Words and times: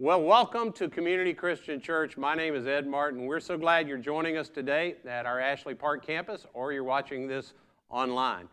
Well, 0.00 0.22
welcome 0.22 0.70
to 0.74 0.88
Community 0.88 1.34
Christian 1.34 1.80
Church. 1.80 2.16
My 2.16 2.36
name 2.36 2.54
is 2.54 2.68
Ed 2.68 2.86
Martin. 2.86 3.26
We're 3.26 3.40
so 3.40 3.58
glad 3.58 3.88
you're 3.88 3.98
joining 3.98 4.36
us 4.36 4.48
today 4.48 4.94
at 5.04 5.26
our 5.26 5.40
Ashley 5.40 5.74
Park 5.74 6.06
campus 6.06 6.46
or 6.54 6.72
you're 6.72 6.84
watching 6.84 7.26
this 7.26 7.52
online. 7.90 8.48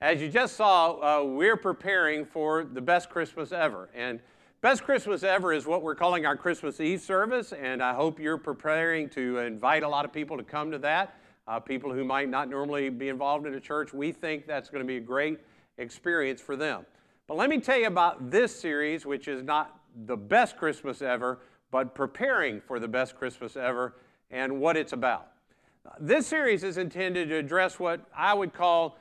As 0.00 0.22
you 0.22 0.30
just 0.30 0.56
saw, 0.56 0.92
uh, 0.92 1.22
we're 1.22 1.58
preparing 1.58 2.24
for 2.24 2.64
the 2.64 2.80
best 2.80 3.10
Christmas 3.10 3.52
ever. 3.52 3.90
And 3.94 4.20
best 4.62 4.84
Christmas 4.84 5.22
ever 5.22 5.52
is 5.52 5.66
what 5.66 5.82
we're 5.82 5.94
calling 5.94 6.24
our 6.24 6.34
Christmas 6.34 6.80
Eve 6.80 7.02
service, 7.02 7.52
and 7.52 7.82
I 7.82 7.92
hope 7.92 8.18
you're 8.18 8.38
preparing 8.38 9.10
to 9.10 9.40
invite 9.40 9.82
a 9.82 9.88
lot 9.88 10.06
of 10.06 10.14
people 10.14 10.38
to 10.38 10.42
come 10.42 10.70
to 10.70 10.78
that. 10.78 11.14
Uh, 11.46 11.60
people 11.60 11.92
who 11.92 12.04
might 12.04 12.30
not 12.30 12.48
normally 12.48 12.88
be 12.88 13.10
involved 13.10 13.46
in 13.46 13.52
a 13.52 13.60
church, 13.60 13.92
we 13.92 14.12
think 14.12 14.46
that's 14.46 14.70
going 14.70 14.82
to 14.82 14.88
be 14.88 14.96
a 14.96 15.00
great 15.00 15.40
experience 15.76 16.40
for 16.40 16.56
them. 16.56 16.86
But 17.26 17.36
let 17.36 17.50
me 17.50 17.60
tell 17.60 17.76
you 17.76 17.86
about 17.86 18.30
this 18.30 18.58
series, 18.58 19.04
which 19.04 19.28
is 19.28 19.42
not 19.42 19.75
the 20.04 20.16
best 20.16 20.56
Christmas 20.56 21.00
ever, 21.00 21.40
but 21.70 21.94
preparing 21.94 22.60
for 22.60 22.78
the 22.78 22.88
best 22.88 23.16
Christmas 23.16 23.56
ever 23.56 23.94
and 24.30 24.60
what 24.60 24.76
it's 24.76 24.92
about. 24.92 25.28
This 26.00 26.26
series 26.26 26.64
is 26.64 26.78
intended 26.78 27.28
to 27.28 27.36
address 27.36 27.78
what 27.78 28.00
I 28.14 28.34
would 28.34 28.52
call 28.52 28.98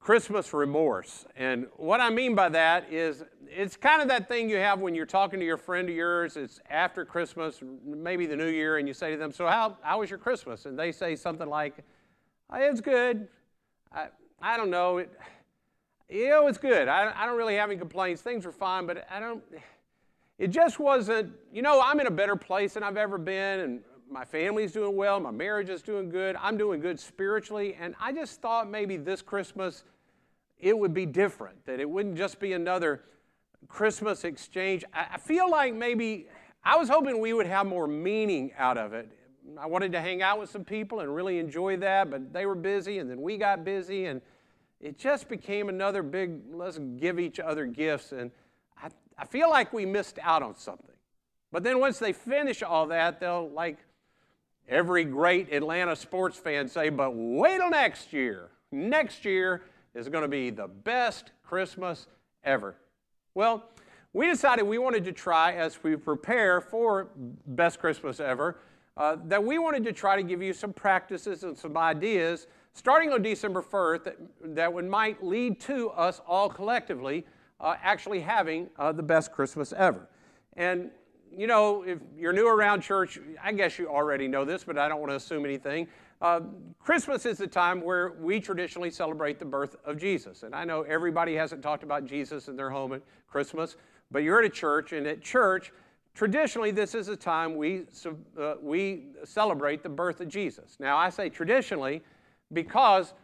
Christmas 0.00 0.52
remorse. 0.52 1.26
And 1.36 1.66
what 1.76 2.00
I 2.00 2.10
mean 2.10 2.34
by 2.34 2.48
that 2.48 2.92
is 2.92 3.22
it's 3.48 3.76
kind 3.76 4.02
of 4.02 4.08
that 4.08 4.28
thing 4.28 4.48
you 4.48 4.56
have 4.56 4.80
when 4.80 4.94
you're 4.94 5.06
talking 5.06 5.38
to 5.38 5.46
your 5.46 5.58
friend 5.58 5.88
of 5.88 5.94
yours, 5.94 6.36
it's 6.36 6.58
after 6.68 7.04
Christmas, 7.04 7.60
maybe 7.84 8.26
the 8.26 8.34
new 8.34 8.48
year, 8.48 8.78
and 8.78 8.88
you 8.88 8.94
say 8.94 9.12
to 9.12 9.16
them, 9.16 9.30
So, 9.30 9.46
how, 9.46 9.76
how 9.82 10.00
was 10.00 10.10
your 10.10 10.18
Christmas? 10.18 10.66
And 10.66 10.76
they 10.76 10.90
say 10.90 11.14
something 11.14 11.48
like, 11.48 11.78
uh, 12.50 12.56
oh, 12.56 12.70
It's 12.70 12.80
good. 12.80 13.28
I, 13.92 14.08
I 14.40 14.56
don't 14.56 14.70
know. 14.70 14.98
It, 14.98 15.12
you 16.08 16.28
know, 16.28 16.46
it's 16.48 16.58
good. 16.58 16.88
I, 16.88 17.12
I 17.14 17.26
don't 17.26 17.38
really 17.38 17.56
have 17.56 17.70
any 17.70 17.78
complaints. 17.78 18.22
Things 18.22 18.44
were 18.44 18.52
fine, 18.52 18.86
but 18.86 19.06
I 19.10 19.20
don't 19.20 19.42
it 20.42 20.50
just 20.50 20.80
wasn't, 20.80 21.32
you 21.52 21.62
know, 21.62 21.80
I'm 21.80 22.00
in 22.00 22.08
a 22.08 22.10
better 22.10 22.34
place 22.34 22.74
than 22.74 22.82
I've 22.82 22.96
ever 22.96 23.16
been, 23.16 23.60
and 23.60 23.80
my 24.10 24.24
family's 24.24 24.72
doing 24.72 24.96
well, 24.96 25.20
my 25.20 25.30
marriage 25.30 25.68
is 25.68 25.82
doing 25.82 26.08
good, 26.08 26.34
I'm 26.34 26.56
doing 26.56 26.80
good 26.80 26.98
spiritually, 26.98 27.76
and 27.80 27.94
I 28.00 28.10
just 28.10 28.40
thought 28.40 28.68
maybe 28.68 28.96
this 28.96 29.22
Christmas 29.22 29.84
it 30.58 30.76
would 30.76 30.92
be 30.92 31.06
different, 31.06 31.64
that 31.66 31.78
it 31.78 31.88
wouldn't 31.88 32.16
just 32.16 32.40
be 32.40 32.54
another 32.54 33.04
Christmas 33.68 34.24
exchange. 34.24 34.84
I 34.92 35.16
feel 35.16 35.48
like 35.48 35.74
maybe 35.74 36.26
I 36.64 36.76
was 36.76 36.88
hoping 36.88 37.20
we 37.20 37.32
would 37.34 37.46
have 37.46 37.66
more 37.66 37.86
meaning 37.86 38.50
out 38.58 38.78
of 38.78 38.94
it. 38.94 39.08
I 39.56 39.66
wanted 39.66 39.92
to 39.92 40.00
hang 40.00 40.22
out 40.22 40.40
with 40.40 40.50
some 40.50 40.64
people 40.64 40.98
and 40.98 41.14
really 41.14 41.38
enjoy 41.38 41.76
that, 41.76 42.10
but 42.10 42.32
they 42.32 42.46
were 42.46 42.56
busy, 42.56 42.98
and 42.98 43.08
then 43.08 43.22
we 43.22 43.36
got 43.36 43.64
busy, 43.64 44.06
and 44.06 44.20
it 44.80 44.98
just 44.98 45.28
became 45.28 45.68
another 45.68 46.02
big 46.02 46.40
let's 46.52 46.78
give 46.96 47.20
each 47.20 47.38
other 47.38 47.64
gifts. 47.64 48.10
And 48.10 48.32
I 49.22 49.24
feel 49.24 49.48
like 49.48 49.72
we 49.72 49.86
missed 49.86 50.18
out 50.20 50.42
on 50.42 50.56
something. 50.56 50.96
But 51.52 51.62
then 51.62 51.78
once 51.78 51.98
they 51.98 52.12
finish 52.12 52.62
all 52.62 52.86
that, 52.88 53.20
they'll, 53.20 53.48
like 53.50 53.78
every 54.68 55.04
great 55.04 55.52
Atlanta 55.52 55.94
sports 55.94 56.38
fan, 56.38 56.68
say, 56.68 56.88
but 56.88 57.12
wait 57.14 57.58
till 57.58 57.70
next 57.70 58.12
year. 58.12 58.50
Next 58.72 59.24
year 59.24 59.62
is 59.94 60.08
going 60.08 60.22
to 60.22 60.28
be 60.28 60.50
the 60.50 60.66
best 60.66 61.30
Christmas 61.44 62.06
ever. 62.42 62.74
Well, 63.34 63.64
we 64.12 64.26
decided 64.26 64.64
we 64.64 64.78
wanted 64.78 65.04
to 65.04 65.12
try, 65.12 65.52
as 65.52 65.82
we 65.82 65.96
prepare 65.96 66.60
for 66.60 67.08
Best 67.46 67.78
Christmas 67.78 68.20
Ever, 68.20 68.58
uh, 68.96 69.16
that 69.24 69.42
we 69.42 69.58
wanted 69.58 69.84
to 69.84 69.92
try 69.92 70.16
to 70.16 70.22
give 70.22 70.42
you 70.42 70.52
some 70.52 70.72
practices 70.72 71.44
and 71.44 71.56
some 71.56 71.76
ideas 71.78 72.46
starting 72.74 73.10
on 73.10 73.22
December 73.22 73.62
1st 73.62 74.04
that, 74.04 74.16
that 74.42 74.72
would, 74.72 74.84
might 74.84 75.22
lead 75.24 75.60
to 75.60 75.90
us 75.90 76.20
all 76.26 76.48
collectively 76.48 77.24
uh, 77.62 77.76
actually 77.82 78.20
having 78.20 78.68
uh, 78.78 78.92
the 78.92 79.02
best 79.02 79.32
Christmas 79.32 79.72
ever. 79.72 80.08
And, 80.56 80.90
you 81.34 81.46
know, 81.46 81.82
if 81.84 81.98
you're 82.18 82.32
new 82.32 82.48
around 82.48 82.82
church, 82.82 83.18
I 83.42 83.52
guess 83.52 83.78
you 83.78 83.88
already 83.88 84.28
know 84.28 84.44
this, 84.44 84.64
but 84.64 84.76
I 84.76 84.88
don't 84.88 85.00
want 85.00 85.10
to 85.10 85.16
assume 85.16 85.44
anything. 85.44 85.86
Uh, 86.20 86.40
Christmas 86.78 87.24
is 87.24 87.38
the 87.38 87.46
time 87.46 87.80
where 87.80 88.12
we 88.20 88.38
traditionally 88.40 88.90
celebrate 88.90 89.38
the 89.38 89.44
birth 89.44 89.76
of 89.84 89.98
Jesus. 89.98 90.42
And 90.42 90.54
I 90.54 90.64
know 90.64 90.82
everybody 90.82 91.34
hasn't 91.34 91.62
talked 91.62 91.82
about 91.82 92.04
Jesus 92.04 92.48
in 92.48 92.56
their 92.56 92.70
home 92.70 92.92
at 92.92 93.02
Christmas, 93.26 93.76
but 94.10 94.22
you're 94.22 94.40
at 94.40 94.44
a 94.44 94.50
church, 94.50 94.92
and 94.92 95.06
at 95.06 95.22
church, 95.22 95.72
traditionally, 96.14 96.70
this 96.70 96.94
is 96.94 97.06
the 97.06 97.16
time 97.16 97.56
we, 97.56 97.86
uh, 98.38 98.54
we 98.60 99.06
celebrate 99.24 99.82
the 99.82 99.88
birth 99.88 100.20
of 100.20 100.28
Jesus. 100.28 100.76
Now, 100.78 100.96
I 100.96 101.08
say 101.10 101.28
traditionally 101.28 102.02
because 102.52 103.14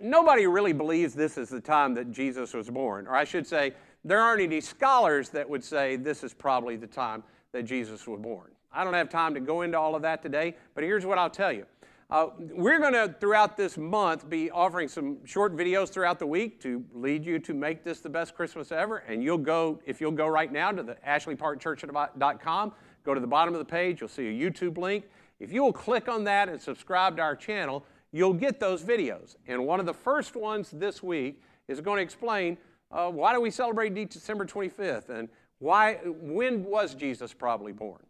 nobody 0.00 0.46
really 0.46 0.72
believes 0.72 1.14
this 1.14 1.38
is 1.38 1.48
the 1.48 1.60
time 1.60 1.94
that 1.94 2.10
Jesus 2.10 2.54
was 2.54 2.68
born. 2.68 3.06
Or 3.06 3.14
I 3.14 3.24
should 3.24 3.46
say, 3.46 3.74
there 4.04 4.20
aren't 4.20 4.42
any 4.42 4.60
scholars 4.60 5.28
that 5.30 5.48
would 5.48 5.62
say 5.62 5.96
this 5.96 6.24
is 6.24 6.32
probably 6.32 6.76
the 6.76 6.86
time 6.86 7.22
that 7.52 7.64
Jesus 7.64 8.06
was 8.06 8.20
born. 8.20 8.50
I 8.72 8.84
don't 8.84 8.94
have 8.94 9.08
time 9.08 9.34
to 9.34 9.40
go 9.40 9.62
into 9.62 9.78
all 9.78 9.94
of 9.94 10.02
that 10.02 10.22
today, 10.22 10.54
but 10.74 10.84
here's 10.84 11.04
what 11.04 11.18
I'll 11.18 11.30
tell 11.30 11.52
you. 11.52 11.66
Uh, 12.08 12.28
we're 12.38 12.80
going 12.80 12.92
to, 12.92 13.14
throughout 13.20 13.56
this 13.56 13.78
month, 13.78 14.28
be 14.28 14.50
offering 14.50 14.88
some 14.88 15.24
short 15.24 15.56
videos 15.56 15.90
throughout 15.90 16.18
the 16.18 16.26
week 16.26 16.60
to 16.60 16.84
lead 16.92 17.24
you 17.24 17.38
to 17.38 17.54
make 17.54 17.84
this 17.84 18.00
the 18.00 18.08
best 18.08 18.34
Christmas 18.34 18.72
ever. 18.72 18.98
And 18.98 19.22
you'll 19.22 19.38
go, 19.38 19.80
if 19.86 20.00
you'll 20.00 20.10
go 20.10 20.26
right 20.26 20.50
now 20.50 20.72
to 20.72 20.82
the 20.82 20.96
ashleyparkchurch.com, 21.06 22.72
go 23.04 23.14
to 23.14 23.20
the 23.20 23.26
bottom 23.26 23.54
of 23.54 23.58
the 23.60 23.64
page, 23.64 24.00
you'll 24.00 24.08
see 24.08 24.26
a 24.26 24.50
YouTube 24.50 24.76
link. 24.76 25.04
If 25.38 25.52
you 25.52 25.62
will 25.62 25.72
click 25.72 26.08
on 26.08 26.24
that 26.24 26.48
and 26.48 26.60
subscribe 26.60 27.16
to 27.16 27.22
our 27.22 27.36
channel, 27.36 27.84
you'll 28.12 28.34
get 28.34 28.60
those 28.60 28.82
videos. 28.82 29.36
And 29.46 29.66
one 29.66 29.80
of 29.80 29.86
the 29.86 29.94
first 29.94 30.36
ones 30.36 30.70
this 30.70 31.02
week 31.02 31.42
is 31.68 31.80
going 31.80 31.98
to 31.98 32.02
explain 32.02 32.58
uh, 32.90 33.10
why 33.10 33.32
do 33.32 33.40
we 33.40 33.50
celebrate 33.50 33.94
December 34.10 34.44
25th 34.44 35.08
and 35.10 35.28
why, 35.60 35.98
when 36.04 36.64
was 36.64 36.94
Jesus 36.94 37.32
probably 37.32 37.72
born. 37.72 38.02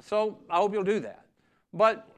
So 0.00 0.38
I 0.50 0.56
hope 0.56 0.72
you'll 0.72 0.82
do 0.82 1.00
that. 1.00 1.26
But 1.72 2.08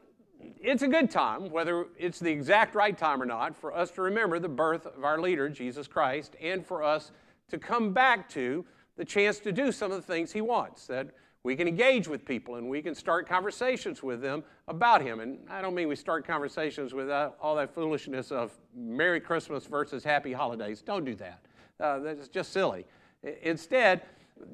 it's 0.40 0.82
a 0.82 0.88
good 0.88 1.10
time, 1.10 1.50
whether 1.50 1.86
it's 1.98 2.20
the 2.20 2.30
exact 2.30 2.74
right 2.74 2.96
time 2.96 3.20
or 3.20 3.26
not, 3.26 3.56
for 3.56 3.74
us 3.74 3.90
to 3.92 4.02
remember 4.02 4.38
the 4.38 4.48
birth 4.48 4.86
of 4.86 5.04
our 5.04 5.20
leader, 5.20 5.48
Jesus 5.48 5.86
Christ, 5.86 6.36
and 6.40 6.64
for 6.64 6.82
us 6.82 7.10
to 7.50 7.58
come 7.58 7.92
back 7.92 8.28
to 8.30 8.64
the 8.96 9.04
chance 9.04 9.38
to 9.40 9.52
do 9.52 9.72
some 9.72 9.92
of 9.92 9.98
the 9.98 10.12
things 10.12 10.32
he 10.32 10.40
wants. 10.40 10.86
That 10.86 11.08
we 11.46 11.54
can 11.54 11.68
engage 11.68 12.08
with 12.08 12.24
people 12.24 12.56
and 12.56 12.68
we 12.68 12.82
can 12.82 12.92
start 12.92 13.28
conversations 13.28 14.02
with 14.02 14.20
them 14.20 14.42
about 14.66 15.00
Him. 15.00 15.20
And 15.20 15.38
I 15.48 15.62
don't 15.62 15.76
mean 15.76 15.86
we 15.86 15.94
start 15.94 16.26
conversations 16.26 16.92
with 16.92 17.08
all 17.08 17.54
that 17.54 17.72
foolishness 17.72 18.32
of 18.32 18.50
Merry 18.74 19.20
Christmas 19.20 19.64
versus 19.64 20.02
Happy 20.02 20.32
Holidays. 20.32 20.82
Don't 20.82 21.04
do 21.04 21.14
that. 21.14 21.40
Uh, 21.78 22.00
that's 22.00 22.26
just 22.26 22.52
silly. 22.52 22.84
Instead, 23.42 24.02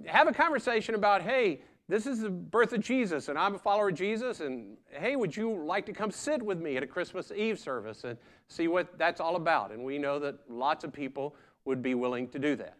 have 0.05 0.29
a 0.29 0.33
conversation 0.33 0.95
about, 0.95 1.23
hey, 1.23 1.63
this 1.89 2.07
is 2.07 2.21
the 2.21 2.31
birth 2.31 2.75
of 2.75 2.81
Jesus, 2.81 3.31
and 3.31 3.39
I'm 3.39 3.55
a 3.55 3.59
follower 3.59 3.89
of 3.89 3.95
Jesus, 3.95 4.41
and 4.41 4.77
hey, 4.91 5.17
would 5.17 5.35
you 5.35 5.65
like 5.65 5.87
to 5.87 5.95
come 5.95 6.11
sit 6.11 6.43
with 6.43 6.61
me 6.61 6.77
at 6.77 6.83
a 6.83 6.87
Christmas 6.87 7.33
Eve 7.35 7.59
service 7.59 8.05
and 8.05 8.19
see 8.49 8.69
what 8.69 8.99
that's 8.99 9.19
all 9.21 9.37
about? 9.37 9.73
And 9.73 9.83
we 9.83 9.97
know 9.97 10.19
that 10.19 10.35
lots 10.47 10.85
of 10.85 10.93
people 10.93 11.37
would 11.65 11.83
be 11.83 11.95
willing 11.95 12.29
to 12.29 12.39
do 12.39 12.55
that. 12.57 12.77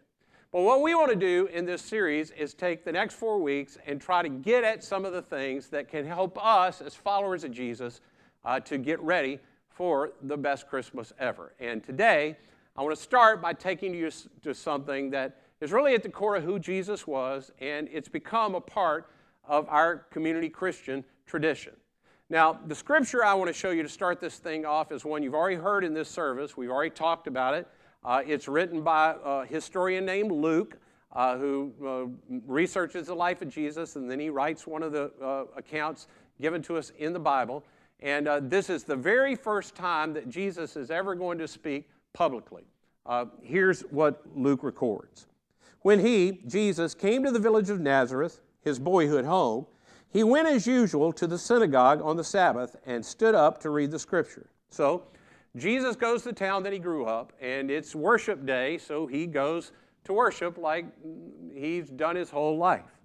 But 0.53 0.61
what 0.61 0.83
we 0.83 0.93
want 0.93 1.09
to 1.09 1.15
do 1.15 1.47
in 1.51 1.65
this 1.65 1.81
series 1.81 2.29
is 2.29 2.53
take 2.53 2.85
the 2.85 2.91
next 2.91 3.15
four 3.15 3.41
weeks 3.41 3.79
and 3.87 3.99
try 3.99 4.21
to 4.21 4.29
get 4.29 4.63
at 4.63 4.83
some 4.83 5.03
of 5.03 5.11
the 5.11 5.23
things 5.23 5.67
that 5.69 5.87
can 5.87 6.05
help 6.05 6.37
us 6.39 6.79
as 6.79 6.93
followers 6.93 7.43
of 7.43 7.51
Jesus 7.51 8.01
uh, 8.45 8.59
to 8.59 8.77
get 8.77 9.01
ready 9.01 9.39
for 9.67 10.11
the 10.21 10.37
best 10.37 10.67
Christmas 10.67 11.11
ever. 11.17 11.53
And 11.59 11.83
today, 11.83 12.37
I 12.77 12.83
want 12.83 12.95
to 12.95 13.01
start 13.01 13.41
by 13.41 13.53
taking 13.53 13.95
you 13.95 14.11
to 14.43 14.53
something 14.53 15.09
that 15.09 15.41
is 15.59 15.71
really 15.71 15.95
at 15.95 16.03
the 16.03 16.09
core 16.09 16.35
of 16.35 16.43
who 16.43 16.59
Jesus 16.59 17.07
was, 17.07 17.51
and 17.59 17.89
it's 17.91 18.07
become 18.07 18.53
a 18.53 18.61
part 18.61 19.09
of 19.47 19.67
our 19.69 20.05
community 20.11 20.49
Christian 20.49 21.03
tradition. 21.25 21.73
Now, 22.29 22.59
the 22.67 22.75
scripture 22.75 23.25
I 23.25 23.33
want 23.33 23.47
to 23.47 23.53
show 23.53 23.71
you 23.71 23.81
to 23.81 23.89
start 23.89 24.19
this 24.19 24.37
thing 24.37 24.67
off 24.67 24.91
is 24.91 25.03
one 25.03 25.23
you've 25.23 25.33
already 25.33 25.55
heard 25.55 25.83
in 25.83 25.95
this 25.95 26.09
service. 26.09 26.55
We've 26.55 26.69
already 26.69 26.91
talked 26.91 27.25
about 27.25 27.55
it. 27.55 27.67
Uh, 28.05 28.21
it's 28.25 28.47
written 28.47 28.81
by 28.81 29.15
a 29.23 29.45
historian 29.45 30.05
named 30.05 30.31
Luke, 30.31 30.77
uh, 31.13 31.37
who 31.37 31.71
uh, 31.85 32.37
researches 32.47 33.07
the 33.07 33.13
life 33.13 33.41
of 33.41 33.49
Jesus, 33.49 33.95
and 33.95 34.09
then 34.09 34.19
he 34.19 34.29
writes 34.29 34.65
one 34.67 34.83
of 34.83 34.91
the 34.91 35.11
uh, 35.21 35.45
accounts 35.55 36.07
given 36.41 36.61
to 36.63 36.77
us 36.77 36.91
in 36.97 37.13
the 37.13 37.19
Bible. 37.19 37.63
And 37.99 38.27
uh, 38.27 38.41
this 38.41 38.69
is 38.69 38.83
the 38.83 38.95
very 38.95 39.35
first 39.35 39.75
time 39.75 40.13
that 40.13 40.27
Jesus 40.27 40.75
is 40.75 40.91
ever 40.91 41.15
going 41.15 41.37
to 41.37 41.47
speak 41.47 41.89
publicly. 42.13 42.63
Uh, 43.05 43.25
here's 43.41 43.81
what 43.83 44.21
Luke 44.35 44.63
records. 44.63 45.27
When 45.81 45.99
he, 45.99 46.41
Jesus, 46.47 46.93
came 46.93 47.23
to 47.23 47.31
the 47.31 47.39
village 47.39 47.69
of 47.69 47.79
Nazareth, 47.79 48.41
his 48.61 48.79
boyhood 48.79 49.25
home, 49.25 49.65
he 50.09 50.23
went 50.23 50.47
as 50.47 50.67
usual 50.67 51.11
to 51.13 51.27
the 51.27 51.37
synagogue 51.37 52.01
on 52.01 52.17
the 52.17 52.23
Sabbath 52.23 52.75
and 52.85 53.05
stood 53.05 53.35
up 53.35 53.59
to 53.61 53.69
read 53.69 53.91
the 53.91 53.99
scripture. 53.99 54.47
So, 54.69 55.03
Jesus 55.55 55.95
goes 55.95 56.23
to 56.23 56.29
the 56.29 56.35
town 56.35 56.63
that 56.63 56.73
he 56.73 56.79
grew 56.79 57.05
up, 57.05 57.31
and 57.39 57.69
it's 57.69 57.93
worship 57.93 58.45
day, 58.45 58.77
so 58.77 59.05
he 59.05 59.27
goes 59.27 59.71
to 60.05 60.13
worship 60.13 60.57
like 60.57 60.85
he's 61.53 61.89
done 61.89 62.15
his 62.15 62.29
whole 62.29 62.57
life. 62.57 62.99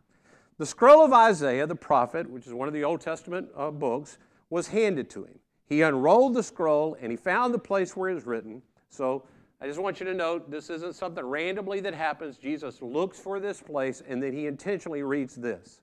The 0.56 0.66
scroll 0.66 1.04
of 1.04 1.12
Isaiah, 1.12 1.66
the 1.66 1.76
prophet, 1.76 2.28
which 2.28 2.46
is 2.46 2.54
one 2.54 2.66
of 2.66 2.74
the 2.74 2.82
Old 2.84 3.00
Testament 3.00 3.48
uh, 3.56 3.70
books, 3.70 4.18
was 4.50 4.66
handed 4.68 5.08
to 5.10 5.24
him. 5.24 5.38
He 5.66 5.82
unrolled 5.82 6.34
the 6.34 6.42
scroll 6.42 6.96
and 7.00 7.10
he 7.12 7.16
found 7.16 7.52
the 7.52 7.58
place 7.58 7.94
where 7.94 8.10
it 8.10 8.14
was 8.14 8.26
written. 8.26 8.62
So 8.88 9.24
I 9.60 9.66
just 9.66 9.78
want 9.78 10.00
you 10.00 10.06
to 10.06 10.14
note 10.14 10.50
this 10.50 10.70
isn't 10.70 10.96
something 10.96 11.24
randomly 11.24 11.80
that 11.80 11.94
happens. 11.94 12.38
Jesus 12.38 12.80
looks 12.80 13.18
for 13.20 13.38
this 13.38 13.60
place 13.60 14.02
and 14.08 14.22
then 14.22 14.32
he 14.32 14.46
intentionally 14.46 15.02
reads 15.02 15.36
this. 15.36 15.80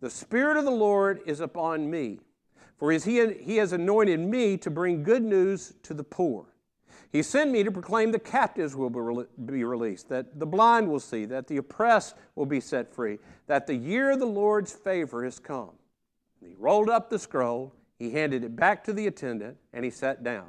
The 0.00 0.10
Spirit 0.10 0.58
of 0.58 0.64
the 0.64 0.70
Lord 0.70 1.20
is 1.26 1.40
upon 1.40 1.90
me, 1.90 2.20
for 2.78 2.92
as 2.92 3.04
he, 3.04 3.32
he 3.34 3.56
has 3.56 3.72
anointed 3.72 4.20
me 4.20 4.56
to 4.58 4.70
bring 4.70 5.02
good 5.02 5.22
news 5.22 5.74
to 5.82 5.94
the 5.94 6.04
poor. 6.04 6.46
He 7.10 7.22
sent 7.22 7.50
me 7.50 7.62
to 7.62 7.70
proclaim 7.70 8.12
the 8.12 8.18
captives 8.18 8.76
will 8.76 8.90
be 8.90 9.64
released, 9.64 10.08
that 10.08 10.38
the 10.38 10.46
blind 10.46 10.88
will 10.88 11.00
see, 11.00 11.24
that 11.26 11.46
the 11.46 11.56
oppressed 11.56 12.16
will 12.34 12.46
be 12.46 12.60
set 12.60 12.92
free, 12.92 13.18
that 13.46 13.66
the 13.66 13.74
year 13.74 14.10
of 14.10 14.18
the 14.18 14.26
Lord's 14.26 14.72
favor 14.72 15.24
has 15.24 15.38
come. 15.38 15.70
he 16.44 16.54
rolled 16.58 16.90
up 16.90 17.08
the 17.08 17.18
scroll, 17.18 17.72
he 17.98 18.10
handed 18.10 18.44
it 18.44 18.54
back 18.54 18.84
to 18.84 18.92
the 18.92 19.06
attendant, 19.06 19.56
and 19.72 19.84
he 19.84 19.90
sat 19.90 20.22
down. 20.22 20.48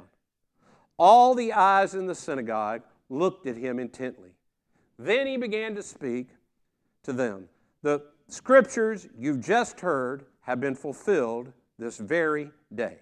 All 0.98 1.34
the 1.34 1.52
eyes 1.52 1.94
in 1.94 2.06
the 2.06 2.14
synagogue 2.14 2.82
looked 3.08 3.46
at 3.46 3.56
him 3.56 3.78
intently. 3.78 4.30
Then 4.98 5.26
he 5.26 5.36
began 5.36 5.74
to 5.76 5.82
speak 5.82 6.28
to 7.04 7.12
them. 7.12 7.48
The 7.82 8.02
scriptures 8.26 9.08
you've 9.16 9.40
just 9.40 9.80
heard 9.80 10.26
have 10.40 10.60
been 10.60 10.74
fulfilled 10.74 11.52
this 11.78 11.98
very 11.98 12.50
day. 12.74 12.98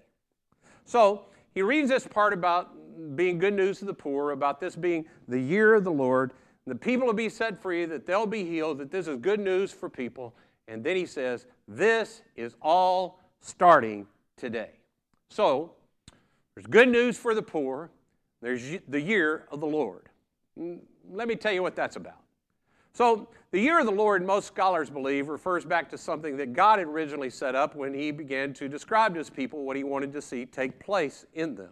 So 0.84 1.24
he 1.54 1.62
reads 1.62 1.88
this 1.88 2.06
part 2.06 2.32
about 2.32 3.16
being 3.16 3.38
good 3.38 3.54
news 3.54 3.78
to 3.80 3.84
the 3.84 3.94
poor, 3.94 4.30
about 4.30 4.60
this 4.60 4.76
being 4.76 5.04
the 5.28 5.40
year 5.40 5.74
of 5.74 5.84
the 5.84 5.90
Lord. 5.90 6.32
The 6.66 6.74
people 6.74 7.06
will 7.06 7.14
be 7.14 7.28
set 7.28 7.60
free, 7.60 7.84
that 7.86 8.06
they'll 8.06 8.26
be 8.26 8.44
healed, 8.44 8.78
that 8.78 8.90
this 8.90 9.06
is 9.06 9.16
good 9.16 9.40
news 9.40 9.72
for 9.72 9.88
people. 9.88 10.34
And 10.68 10.82
then 10.82 10.96
he 10.96 11.06
says, 11.06 11.46
This 11.68 12.22
is 12.34 12.54
all 12.60 13.20
starting 13.40 14.06
today. 14.36 14.70
So, 15.30 15.72
there's 16.54 16.66
good 16.66 16.88
news 16.88 17.16
for 17.18 17.34
the 17.34 17.42
poor, 17.42 17.90
there's 18.42 18.80
the 18.88 19.00
year 19.00 19.46
of 19.50 19.60
the 19.60 19.66
Lord. 19.66 20.08
Let 20.56 21.28
me 21.28 21.36
tell 21.36 21.52
you 21.52 21.62
what 21.62 21.76
that's 21.76 21.96
about. 21.96 22.25
So, 22.96 23.28
the 23.50 23.60
year 23.60 23.78
of 23.78 23.84
the 23.84 23.92
Lord, 23.92 24.24
most 24.24 24.46
scholars 24.46 24.88
believe, 24.88 25.28
refers 25.28 25.66
back 25.66 25.90
to 25.90 25.98
something 25.98 26.38
that 26.38 26.54
God 26.54 26.78
had 26.78 26.88
originally 26.88 27.28
set 27.28 27.54
up 27.54 27.76
when 27.76 27.92
He 27.92 28.10
began 28.10 28.54
to 28.54 28.70
describe 28.70 29.12
to 29.12 29.18
His 29.18 29.28
people 29.28 29.64
what 29.64 29.76
He 29.76 29.84
wanted 29.84 30.14
to 30.14 30.22
see 30.22 30.46
take 30.46 30.80
place 30.80 31.26
in 31.34 31.54
them. 31.56 31.68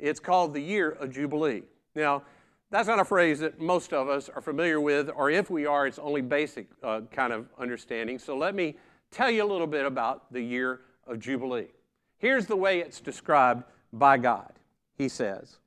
It's 0.00 0.18
called 0.18 0.54
the 0.54 0.60
year 0.60 0.90
of 0.90 1.12
Jubilee. 1.12 1.62
Now, 1.94 2.24
that's 2.72 2.88
not 2.88 2.98
a 2.98 3.04
phrase 3.04 3.38
that 3.38 3.60
most 3.60 3.92
of 3.92 4.08
us 4.08 4.28
are 4.28 4.40
familiar 4.40 4.80
with, 4.80 5.08
or 5.14 5.30
if 5.30 5.50
we 5.50 5.66
are, 5.66 5.86
it's 5.86 6.00
only 6.00 6.20
basic 6.20 6.66
uh, 6.82 7.02
kind 7.12 7.32
of 7.32 7.46
understanding. 7.60 8.18
So, 8.18 8.36
let 8.36 8.56
me 8.56 8.74
tell 9.12 9.30
you 9.30 9.44
a 9.44 9.46
little 9.46 9.68
bit 9.68 9.86
about 9.86 10.32
the 10.32 10.42
year 10.42 10.80
of 11.06 11.20
Jubilee. 11.20 11.68
Here's 12.18 12.46
the 12.46 12.56
way 12.56 12.80
it's 12.80 13.00
described 13.00 13.62
by 13.92 14.18
God 14.18 14.52
He 14.98 15.08
says, 15.08 15.58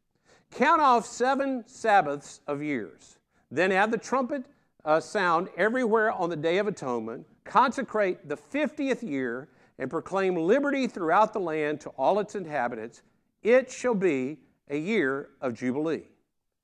Count 0.52 0.82
off 0.82 1.06
seven 1.06 1.64
Sabbaths 1.68 2.42
of 2.48 2.62
years, 2.62 3.18
then 3.50 3.72
have 3.72 3.92
the 3.92 3.98
trumpet 3.98 4.44
uh, 4.86 5.00
sound 5.00 5.50
everywhere 5.58 6.12
on 6.12 6.30
the 6.30 6.36
Day 6.36 6.58
of 6.58 6.68
Atonement, 6.68 7.26
consecrate 7.44 8.28
the 8.28 8.38
50th 8.38 9.04
year, 9.04 9.50
and 9.78 9.90
proclaim 9.90 10.36
liberty 10.36 10.88
throughout 10.88 11.34
the 11.34 11.40
land 11.40 11.80
to 11.82 11.90
all 11.92 12.20
its 12.20 12.36
inhabitants. 12.36 13.02
It 13.44 13.72
shall 13.72 13.96
be 13.96 14.38
a 14.70 14.78
year 14.78 15.30
of 15.42 15.54
Jubilee. 15.54 16.04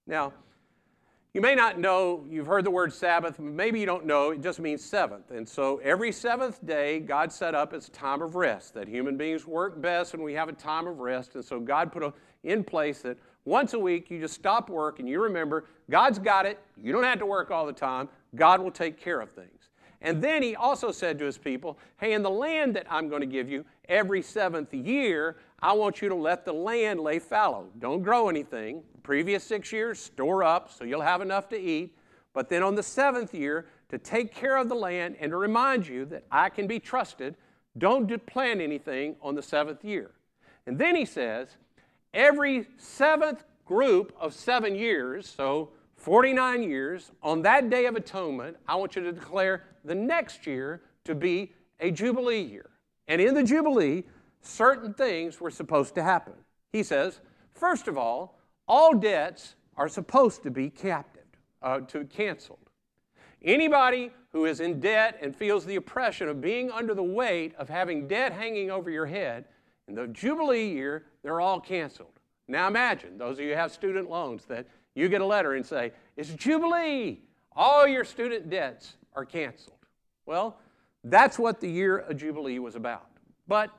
Now, 0.05 0.33
you 1.33 1.41
may 1.41 1.53
not 1.53 1.79
know, 1.79 2.23
you've 2.29 2.47
heard 2.47 2.63
the 2.63 2.71
word 2.71 2.93
Sabbath, 2.93 3.39
maybe 3.39 3.79
you 3.79 3.85
don't 3.85 4.05
know, 4.05 4.31
it 4.31 4.41
just 4.41 4.59
means 4.59 4.81
seventh. 4.81 5.31
And 5.31 5.47
so 5.47 5.77
every 5.83 6.11
seventh 6.13 6.65
day, 6.65 7.01
God 7.01 7.29
set 7.31 7.53
up 7.53 7.73
as 7.73 7.89
a 7.89 7.91
time 7.91 8.21
of 8.21 8.35
rest, 8.35 8.73
that 8.75 8.87
human 8.87 9.17
beings 9.17 9.45
work 9.45 9.81
best 9.81 10.13
when 10.13 10.23
we 10.23 10.33
have 10.33 10.47
a 10.47 10.53
time 10.53 10.87
of 10.87 10.99
rest. 10.99 11.35
And 11.35 11.43
so 11.43 11.59
God 11.59 11.91
put 11.91 12.03
a, 12.03 12.13
in 12.43 12.63
place 12.63 13.01
that 13.01 13.17
once 13.45 13.73
a 13.73 13.79
week, 13.79 14.09
you 14.09 14.19
just 14.19 14.33
stop 14.33 14.69
work 14.69 14.99
and 14.99 15.07
you 15.07 15.21
remember 15.21 15.65
God's 15.89 16.19
got 16.19 16.45
it. 16.45 16.59
You 16.81 16.91
don't 16.91 17.03
have 17.03 17.19
to 17.19 17.25
work 17.25 17.51
all 17.51 17.65
the 17.65 17.73
time. 17.73 18.09
God 18.35 18.59
will 18.59 18.71
take 18.71 18.99
care 18.99 19.21
of 19.21 19.31
things. 19.31 19.69
And 20.01 20.21
then 20.21 20.43
he 20.43 20.55
also 20.55 20.91
said 20.91 21.17
to 21.19 21.25
his 21.25 21.37
people, 21.37 21.77
Hey, 21.97 22.13
in 22.13 22.21
the 22.21 22.29
land 22.29 22.75
that 22.75 22.85
I'm 22.89 23.07
going 23.07 23.21
to 23.21 23.27
give 23.27 23.49
you 23.49 23.65
every 23.87 24.21
seventh 24.21 24.73
year, 24.73 25.37
I 25.61 25.73
want 25.73 26.01
you 26.01 26.09
to 26.09 26.15
let 26.15 26.45
the 26.45 26.53
land 26.53 26.99
lay 26.99 27.19
fallow. 27.19 27.69
Don't 27.79 28.03
grow 28.03 28.29
anything. 28.29 28.83
previous 29.03 29.43
six 29.43 29.71
years, 29.71 29.99
store 29.99 30.43
up 30.43 30.71
so 30.71 30.83
you'll 30.83 31.01
have 31.01 31.21
enough 31.21 31.47
to 31.49 31.59
eat. 31.59 31.95
But 32.33 32.49
then 32.49 32.63
on 32.63 32.75
the 32.75 32.83
seventh 32.83 33.33
year, 33.33 33.67
to 33.89 33.97
take 33.97 34.33
care 34.33 34.57
of 34.57 34.67
the 34.67 34.75
land 34.75 35.15
and 35.19 35.31
to 35.31 35.37
remind 35.37 35.87
you 35.87 36.05
that 36.05 36.25
I 36.31 36.49
can 36.49 36.67
be 36.67 36.79
trusted, 36.79 37.35
don't 37.77 38.25
plant 38.25 38.61
anything 38.61 39.15
on 39.21 39.35
the 39.35 39.43
seventh 39.43 39.83
year. 39.85 40.11
And 40.67 40.77
then 40.77 40.95
he 40.95 41.05
says, 41.05 41.49
every 42.15 42.65
seventh 42.77 43.43
group 43.65 44.15
of 44.19 44.33
seven 44.33 44.73
years, 44.73 45.27
so 45.27 45.69
49 45.97 46.63
years, 46.63 47.11
on 47.21 47.41
that 47.43 47.69
day 47.69 47.85
of 47.85 47.95
atonement, 47.95 48.57
I 48.67 48.75
want 48.75 48.95
you 48.95 49.03
to 49.03 49.11
declare 49.11 49.63
the 49.83 49.95
next 49.95 50.47
year 50.47 50.81
to 51.03 51.13
be 51.13 51.51
a 51.79 51.91
Jubilee 51.91 52.41
year. 52.41 52.69
And 53.07 53.21
in 53.21 53.35
the 53.35 53.43
Jubilee, 53.43 54.03
certain 54.41 54.93
things 54.93 55.39
were 55.39 55.51
supposed 55.51 55.93
to 55.95 56.03
happen. 56.03 56.33
He 56.71 56.83
says, 56.83 57.19
first 57.53 57.87
of 57.87 57.97
all, 57.97 58.39
all 58.67 58.93
debts 58.93 59.55
are 59.77 59.89
supposed 59.89 60.43
to 60.43 60.51
be 60.51 60.69
captive, 60.69 61.25
uh, 61.61 61.81
to 61.81 62.05
canceled. 62.05 62.59
Anybody 63.43 64.11
who 64.31 64.45
is 64.45 64.59
in 64.59 64.79
debt 64.79 65.19
and 65.21 65.35
feels 65.35 65.65
the 65.65 65.75
oppression 65.75 66.27
of 66.27 66.41
being 66.41 66.71
under 66.71 66.93
the 66.93 67.03
weight 67.03 67.53
of 67.57 67.69
having 67.69 68.07
debt 68.07 68.33
hanging 68.33 68.71
over 68.71 68.89
your 68.89 69.05
head 69.05 69.45
in 69.87 69.95
the 69.95 70.07
Jubilee 70.07 70.67
year, 70.67 71.05
they're 71.25 71.41
all 71.41 71.59
canceled. 71.59 72.19
Now 72.47 72.67
imagine, 72.67 73.17
those 73.17 73.39
of 73.39 73.45
you 73.45 73.55
have 73.55 73.71
student 73.71 74.07
loans, 74.07 74.45
that 74.45 74.67
you 74.93 75.09
get 75.09 75.21
a 75.21 75.25
letter 75.25 75.55
and 75.55 75.65
say, 75.65 75.91
It's 76.15 76.29
Jubilee. 76.29 77.21
All 77.55 77.87
your 77.87 78.05
student 78.05 78.49
debts 78.49 78.95
are 79.13 79.25
canceled. 79.25 79.79
Well, 80.27 80.59
that's 81.03 81.39
what 81.39 81.59
the 81.59 81.69
year 81.69 81.97
of 81.97 82.17
Jubilee 82.17 82.59
was 82.59 82.75
about. 82.75 83.07
But 83.47 83.71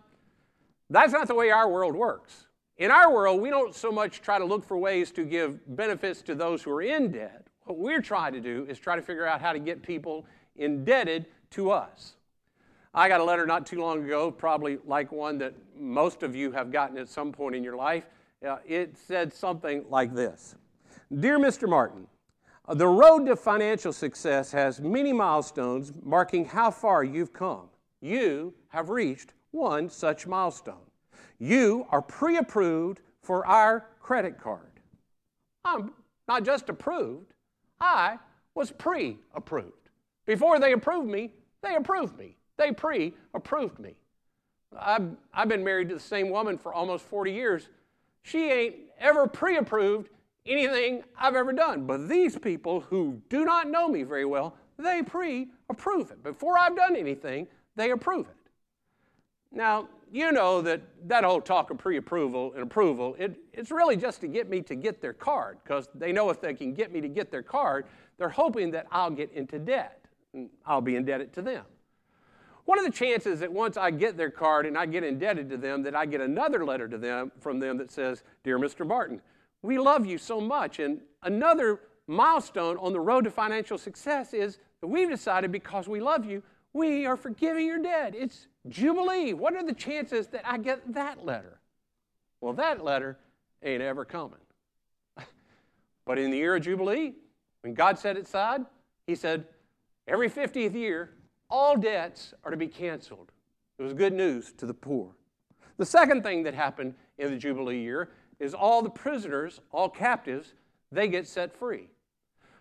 that's 0.90 1.12
not 1.12 1.28
the 1.28 1.34
way 1.34 1.50
our 1.50 1.68
world 1.68 1.94
works. 1.94 2.46
In 2.78 2.90
our 2.90 3.12
world, 3.12 3.40
we 3.40 3.50
don't 3.50 3.74
so 3.74 3.92
much 3.92 4.22
try 4.22 4.38
to 4.38 4.44
look 4.44 4.64
for 4.64 4.76
ways 4.76 5.12
to 5.12 5.24
give 5.24 5.60
benefits 5.76 6.22
to 6.22 6.34
those 6.34 6.64
who 6.64 6.72
are 6.72 6.82
in 6.82 7.12
debt. 7.12 7.46
What 7.64 7.78
we're 7.78 8.02
trying 8.02 8.32
to 8.32 8.40
do 8.40 8.66
is 8.68 8.78
try 8.78 8.96
to 8.96 9.02
figure 9.02 9.26
out 9.26 9.40
how 9.40 9.52
to 9.52 9.58
get 9.60 9.82
people 9.82 10.26
indebted 10.56 11.26
to 11.50 11.70
us. 11.70 12.15
I 12.96 13.08
got 13.08 13.20
a 13.20 13.24
letter 13.24 13.44
not 13.44 13.66
too 13.66 13.78
long 13.78 14.02
ago, 14.02 14.30
probably 14.30 14.78
like 14.86 15.12
one 15.12 15.36
that 15.38 15.52
most 15.78 16.22
of 16.22 16.34
you 16.34 16.50
have 16.52 16.72
gotten 16.72 16.96
at 16.96 17.10
some 17.10 17.30
point 17.30 17.54
in 17.54 17.62
your 17.62 17.76
life. 17.76 18.06
Uh, 18.46 18.56
it 18.66 18.96
said 18.96 19.34
something 19.34 19.84
like 19.90 20.14
this 20.14 20.56
Dear 21.20 21.38
Mr. 21.38 21.68
Martin, 21.68 22.06
uh, 22.66 22.72
the 22.72 22.88
road 22.88 23.26
to 23.26 23.36
financial 23.36 23.92
success 23.92 24.50
has 24.50 24.80
many 24.80 25.12
milestones 25.12 25.92
marking 26.02 26.46
how 26.46 26.70
far 26.70 27.04
you've 27.04 27.34
come. 27.34 27.68
You 28.00 28.54
have 28.68 28.88
reached 28.88 29.34
one 29.50 29.90
such 29.90 30.26
milestone. 30.26 30.90
You 31.38 31.86
are 31.90 32.00
pre 32.00 32.38
approved 32.38 33.02
for 33.20 33.44
our 33.46 33.88
credit 34.00 34.40
card. 34.40 34.80
I'm 35.66 35.92
not 36.28 36.44
just 36.44 36.70
approved, 36.70 37.34
I 37.78 38.18
was 38.54 38.70
pre 38.70 39.18
approved. 39.34 39.90
Before 40.24 40.58
they 40.58 40.72
approved 40.72 41.10
me, 41.10 41.34
they 41.62 41.74
approved 41.74 42.18
me. 42.18 42.36
They 42.56 42.72
pre 42.72 43.14
approved 43.34 43.78
me. 43.78 43.94
I've, 44.78 45.10
I've 45.32 45.48
been 45.48 45.64
married 45.64 45.88
to 45.90 45.94
the 45.94 46.00
same 46.00 46.30
woman 46.30 46.58
for 46.58 46.72
almost 46.72 47.04
40 47.04 47.32
years. 47.32 47.68
She 48.22 48.50
ain't 48.50 48.74
ever 48.98 49.26
pre 49.26 49.56
approved 49.56 50.10
anything 50.46 51.02
I've 51.18 51.34
ever 51.34 51.52
done. 51.52 51.86
But 51.86 52.08
these 52.08 52.38
people 52.38 52.80
who 52.80 53.20
do 53.28 53.44
not 53.44 53.68
know 53.68 53.88
me 53.88 54.02
very 54.02 54.24
well, 54.24 54.56
they 54.78 55.02
pre 55.02 55.48
approve 55.68 56.10
it. 56.10 56.22
Before 56.22 56.58
I've 56.58 56.76
done 56.76 56.96
anything, 56.96 57.46
they 57.76 57.90
approve 57.90 58.26
it. 58.28 58.36
Now, 59.52 59.88
you 60.12 60.32
know 60.32 60.60
that 60.62 60.82
that 61.06 61.24
whole 61.24 61.40
talk 61.40 61.70
of 61.70 61.78
pre 61.78 61.96
approval 61.96 62.52
and 62.54 62.62
approval, 62.62 63.16
it, 63.18 63.36
it's 63.52 63.70
really 63.70 63.96
just 63.96 64.20
to 64.20 64.28
get 64.28 64.48
me 64.48 64.60
to 64.62 64.74
get 64.74 65.00
their 65.00 65.12
card 65.12 65.58
because 65.62 65.88
they 65.94 66.12
know 66.12 66.30
if 66.30 66.40
they 66.40 66.54
can 66.54 66.74
get 66.74 66.92
me 66.92 67.00
to 67.00 67.08
get 67.08 67.30
their 67.30 67.42
card, 67.42 67.86
they're 68.18 68.28
hoping 68.28 68.70
that 68.72 68.86
I'll 68.90 69.10
get 69.10 69.32
into 69.32 69.58
debt 69.58 70.04
and 70.32 70.48
I'll 70.64 70.80
be 70.80 70.96
indebted 70.96 71.32
to 71.34 71.42
them. 71.42 71.64
What 72.66 72.80
are 72.80 72.84
the 72.84 72.90
chances 72.90 73.40
that 73.40 73.52
once 73.52 73.76
I 73.76 73.92
get 73.92 74.16
their 74.16 74.30
card 74.30 74.66
and 74.66 74.76
I 74.76 74.86
get 74.86 75.04
indebted 75.04 75.48
to 75.50 75.56
them, 75.56 75.84
that 75.84 75.94
I 75.94 76.04
get 76.04 76.20
another 76.20 76.64
letter 76.64 76.88
to 76.88 76.98
them 76.98 77.30
from 77.40 77.60
them 77.60 77.78
that 77.78 77.92
says, 77.92 78.24
Dear 78.42 78.58
Mr. 78.58 78.84
Martin, 78.84 79.22
we 79.62 79.78
love 79.78 80.04
you 80.04 80.18
so 80.18 80.40
much. 80.40 80.80
And 80.80 81.00
another 81.22 81.80
milestone 82.08 82.76
on 82.78 82.92
the 82.92 83.00
road 83.00 83.24
to 83.24 83.30
financial 83.30 83.78
success 83.78 84.34
is 84.34 84.58
that 84.80 84.88
we've 84.88 85.08
decided 85.08 85.52
because 85.52 85.86
we 85.88 86.00
love 86.00 86.24
you, 86.24 86.42
we 86.72 87.06
are 87.06 87.16
forgiving 87.16 87.66
your 87.66 87.80
debt. 87.80 88.14
It's 88.16 88.48
Jubilee. 88.68 89.32
What 89.32 89.54
are 89.54 89.64
the 89.64 89.72
chances 89.72 90.26
that 90.28 90.42
I 90.44 90.58
get 90.58 90.92
that 90.92 91.24
letter? 91.24 91.60
Well, 92.40 92.52
that 92.54 92.84
letter 92.84 93.16
ain't 93.62 93.82
ever 93.82 94.04
coming. 94.04 94.40
but 96.04 96.18
in 96.18 96.32
the 96.32 96.36
year 96.36 96.56
of 96.56 96.62
Jubilee, 96.62 97.14
when 97.62 97.74
God 97.74 97.96
set 97.96 98.16
it 98.16 98.26
aside, 98.26 98.66
He 99.06 99.14
said, 99.14 99.44
every 100.08 100.28
50th 100.28 100.74
year, 100.74 101.10
all 101.50 101.76
debts 101.76 102.34
are 102.44 102.50
to 102.50 102.56
be 102.56 102.68
canceled. 102.68 103.32
It 103.78 103.82
was 103.82 103.92
good 103.92 104.12
news 104.12 104.52
to 104.58 104.66
the 104.66 104.74
poor. 104.74 105.12
The 105.76 105.86
second 105.86 106.22
thing 106.22 106.42
that 106.44 106.54
happened 106.54 106.94
in 107.18 107.30
the 107.30 107.36
Jubilee 107.36 107.80
year 107.80 108.10
is 108.40 108.54
all 108.54 108.82
the 108.82 108.90
prisoners, 108.90 109.60
all 109.72 109.88
captives, 109.88 110.54
they 110.92 111.08
get 111.08 111.26
set 111.26 111.56
free. 111.56 111.88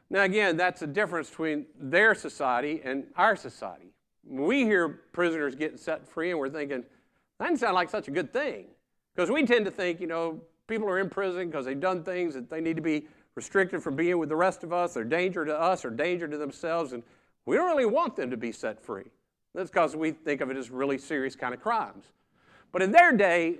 Now, 0.10 0.24
again, 0.24 0.58
that's 0.58 0.82
a 0.82 0.88
difference 0.88 1.30
between 1.30 1.66
their 1.80 2.14
society 2.14 2.82
and 2.84 3.06
our 3.16 3.36
society. 3.36 3.92
we 4.28 4.64
hear 4.64 5.02
prisoners 5.14 5.56
getting 5.56 5.78
set 5.78 6.08
free 6.08 6.32
and 6.32 6.40
we're 6.40 6.50
thinking, 6.50 6.84
that 7.40 7.46
doesn't 7.46 7.58
sound 7.58 7.76
like 7.76 7.90
such 7.90 8.08
a 8.08 8.12
good 8.12 8.32
thing. 8.32 8.66
Because 9.16 9.30
we 9.32 9.46
tend 9.46 9.66
to 9.66 9.72
think, 9.72 10.00
you 10.02 10.08
know, 10.08 10.42
people 10.68 10.88
are 10.90 11.00
in 11.00 11.10
prison 11.10 11.48
because 11.48 11.66
they've 11.66 11.80
done 11.80 12.04
things 12.04 12.34
that 12.34 12.50
they 12.50 12.62
need 12.62 12.76
to 12.76 12.82
be 12.82 13.08
restricted 13.36 13.84
from 13.84 13.96
being 13.96 14.18
with 14.18 14.30
the 14.30 14.36
rest 14.36 14.64
of 14.64 14.74
us. 14.74 14.94
They're 14.94 15.04
danger 15.04 15.46
to 15.46 15.58
us 15.58 15.86
or 15.86 15.90
danger 15.90 16.28
to 16.28 16.38
themselves. 16.38 16.94
And 16.94 17.04
we 17.46 17.56
don't 17.56 17.68
really 17.68 17.86
want 17.86 18.16
them 18.16 18.30
to 18.32 18.38
be 18.38 18.52
set 18.52 18.84
free. 18.84 19.06
That's 19.54 19.70
because 19.70 19.96
we 19.96 20.12
think 20.12 20.42
of 20.42 20.50
it 20.52 20.58
as 20.58 20.70
really 20.70 20.98
serious 20.98 21.36
kind 21.36 21.54
of 21.54 21.62
crimes. 21.62 22.06
But 22.72 22.82
in 22.82 22.92
their 22.92 23.14
day, 23.14 23.58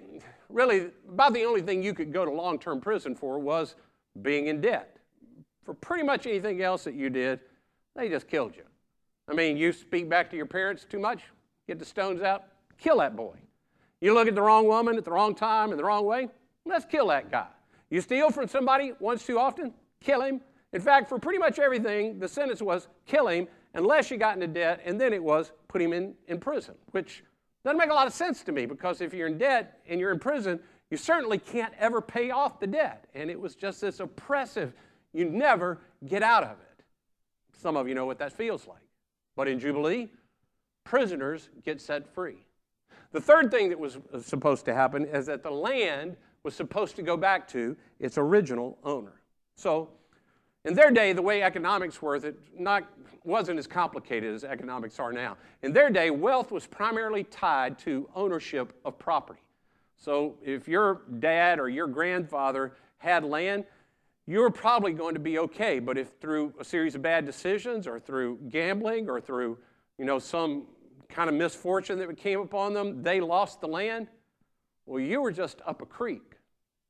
really, 0.50 0.90
about 1.10 1.34
the 1.34 1.46
only 1.46 1.62
thing 1.62 1.82
you 1.82 1.94
could 1.94 2.12
go 2.12 2.26
to 2.26 2.32
long 2.32 2.60
term 2.60 2.82
prison 2.82 3.16
for 3.16 3.40
was 3.40 3.76
being 4.22 4.48
in 4.48 4.60
debt. 4.60 4.98
For 5.64 5.74
pretty 5.74 6.04
much 6.04 6.28
anything 6.28 6.62
else 6.62 6.84
that 6.84 6.96
you 6.96 7.10
did, 7.10 7.40
they 7.96 8.10
just 8.10 8.28
killed 8.28 8.56
you. 8.56 8.64
I 9.28 9.34
mean, 9.34 9.58
you 9.58 9.72
speak 9.72 10.10
back 10.10 10.30
to 10.32 10.38
your 10.38 10.46
parents 10.46 10.86
too 10.88 11.00
much, 11.00 11.24
get 11.68 11.80
the 11.80 11.86
stones 11.86 12.22
out, 12.22 12.44
kill 12.78 13.00
that 13.00 13.16
boy. 13.16 13.36
You 14.02 14.14
look 14.14 14.28
at 14.28 14.36
the 14.36 14.42
wrong 14.42 14.68
woman 14.68 14.98
at 14.98 15.06
the 15.06 15.12
wrong 15.12 15.34
time 15.34 15.72
in 15.72 15.78
the 15.78 15.84
wrong 15.84 16.06
way, 16.06 16.30
let's 16.66 16.86
kill 16.86 17.08
that 17.08 17.32
guy. 17.32 17.48
You 17.90 18.02
steal 18.02 18.30
from 18.30 18.48
somebody 18.48 18.94
once 19.00 19.26
too 19.26 19.40
often, 19.40 19.74
kill 20.02 20.22
him. 20.22 20.42
In 20.74 20.82
fact, 20.82 21.08
for 21.08 21.18
pretty 21.18 21.40
much 21.40 21.58
everything, 21.58 22.20
the 22.20 22.28
sentence 22.28 22.62
was 22.62 22.88
kill 23.06 23.28
him 23.28 23.48
unless 23.76 24.10
you 24.10 24.18
got 24.18 24.36
into 24.36 24.48
debt, 24.48 24.82
and 24.86 25.00
then 25.00 25.14
it 25.14 25.24
was 25.24 25.52
put 25.68 25.82
him 25.82 25.94
in, 25.94 26.16
in 26.28 26.40
prison, 26.40 26.76
which 26.92 27.24
doesn't 27.64 27.78
make 27.78 27.90
a 27.90 27.94
lot 27.94 28.08
of 28.08 28.14
sense 28.14 28.44
to 28.44 28.52
me 28.52 28.66
because 28.66 29.02
if 29.02 29.14
you're 29.14 29.28
in 29.28 29.38
debt 29.38 29.80
and 29.88 30.00
you're 30.00 30.12
in 30.12 30.20
prison, 30.20 30.60
you 30.90 30.98
certainly 30.98 31.38
can't 31.38 31.74
ever 31.80 32.02
pay 32.02 32.32
off 32.32 32.60
the 32.60 32.68
debt. 32.68 33.06
And 33.14 33.30
it 33.30 33.40
was 33.40 33.56
just 33.56 33.82
this 33.82 34.00
oppressive, 34.00 34.74
you 35.14 35.26
never 35.26 35.80
get 36.08 36.24
out 36.24 36.44
of 36.44 36.52
it. 36.52 36.84
Some 37.54 37.76
of 37.76 37.88
you 37.88 37.96
know 37.96 38.06
what 38.06 38.20
that 38.20 38.34
feels 38.34 38.68
like. 38.68 38.82
But 39.36 39.48
in 39.48 39.60
Jubilee, 39.60 40.10
prisoners 40.84 41.50
get 41.64 41.82
set 41.82 42.08
free. 42.08 42.46
The 43.12 43.22
third 43.22 43.50
thing 43.50 43.70
that 43.70 43.80
was 43.80 43.98
supposed 44.22 44.66
to 44.66 44.74
happen 44.74 45.06
is 45.06 45.26
that 45.26 45.42
the 45.42 45.52
land 45.52 46.16
was 46.44 46.54
supposed 46.54 46.96
to 46.98 47.02
go 47.02 47.18
back 47.18 47.48
to 47.50 47.76
its 48.00 48.18
original 48.18 48.78
owner. 48.84 49.22
So, 49.56 49.90
in 50.66 50.74
their 50.74 50.90
day, 50.90 51.14
the 51.14 51.22
way 51.22 51.44
economics 51.44 52.02
worked, 52.02 52.26
it 52.26 52.36
not, 52.58 52.84
wasn't 53.24 53.60
as 53.60 53.68
complicated 53.68 54.34
as 54.34 54.44
economics 54.44 55.00
are 55.00 55.14
now. 55.14 55.38
In 55.62 55.72
their 55.72 55.92
day, 55.92 56.10
wealth 56.10 56.52
was 56.52 56.66
primarily 56.66 57.24
tied 57.24 57.78
to 57.80 58.10
ownership 58.16 58.74
of 58.84 58.98
property. 58.98 59.42
So, 59.98 60.36
if 60.44 60.68
your 60.68 61.04
dad 61.20 61.60
or 61.60 61.70
your 61.70 61.88
grandfather 61.88 62.74
had 62.98 63.24
land, 63.24 63.64
you 64.26 64.40
were 64.40 64.50
probably 64.50 64.92
going 64.92 65.14
to 65.14 65.20
be 65.20 65.38
okay. 65.40 65.80
But 65.80 65.98
if 65.98 66.10
through 66.20 66.54
a 66.60 66.64
series 66.64 66.96
of 66.96 67.02
bad 67.02 67.26
decisions 67.26 67.86
or 67.86 68.00
through 68.00 68.40
gambling 68.50 69.08
or 69.08 69.22
through 69.22 69.60
you 69.98 70.06
know, 70.06 70.20
some 70.20 70.66
kind 71.10 71.30
of 71.30 71.36
misfortune 71.36 72.00
that 72.00 72.18
came 72.18 72.40
upon 72.40 72.74
them, 72.74 73.04
they 73.04 73.22
lost 73.22 73.62
the 73.62 73.68
land, 73.68 74.08
well, 74.86 75.00
you 75.00 75.22
were 75.22 75.32
just 75.32 75.62
up 75.66 75.82
a 75.82 75.86
creek. 75.86 76.34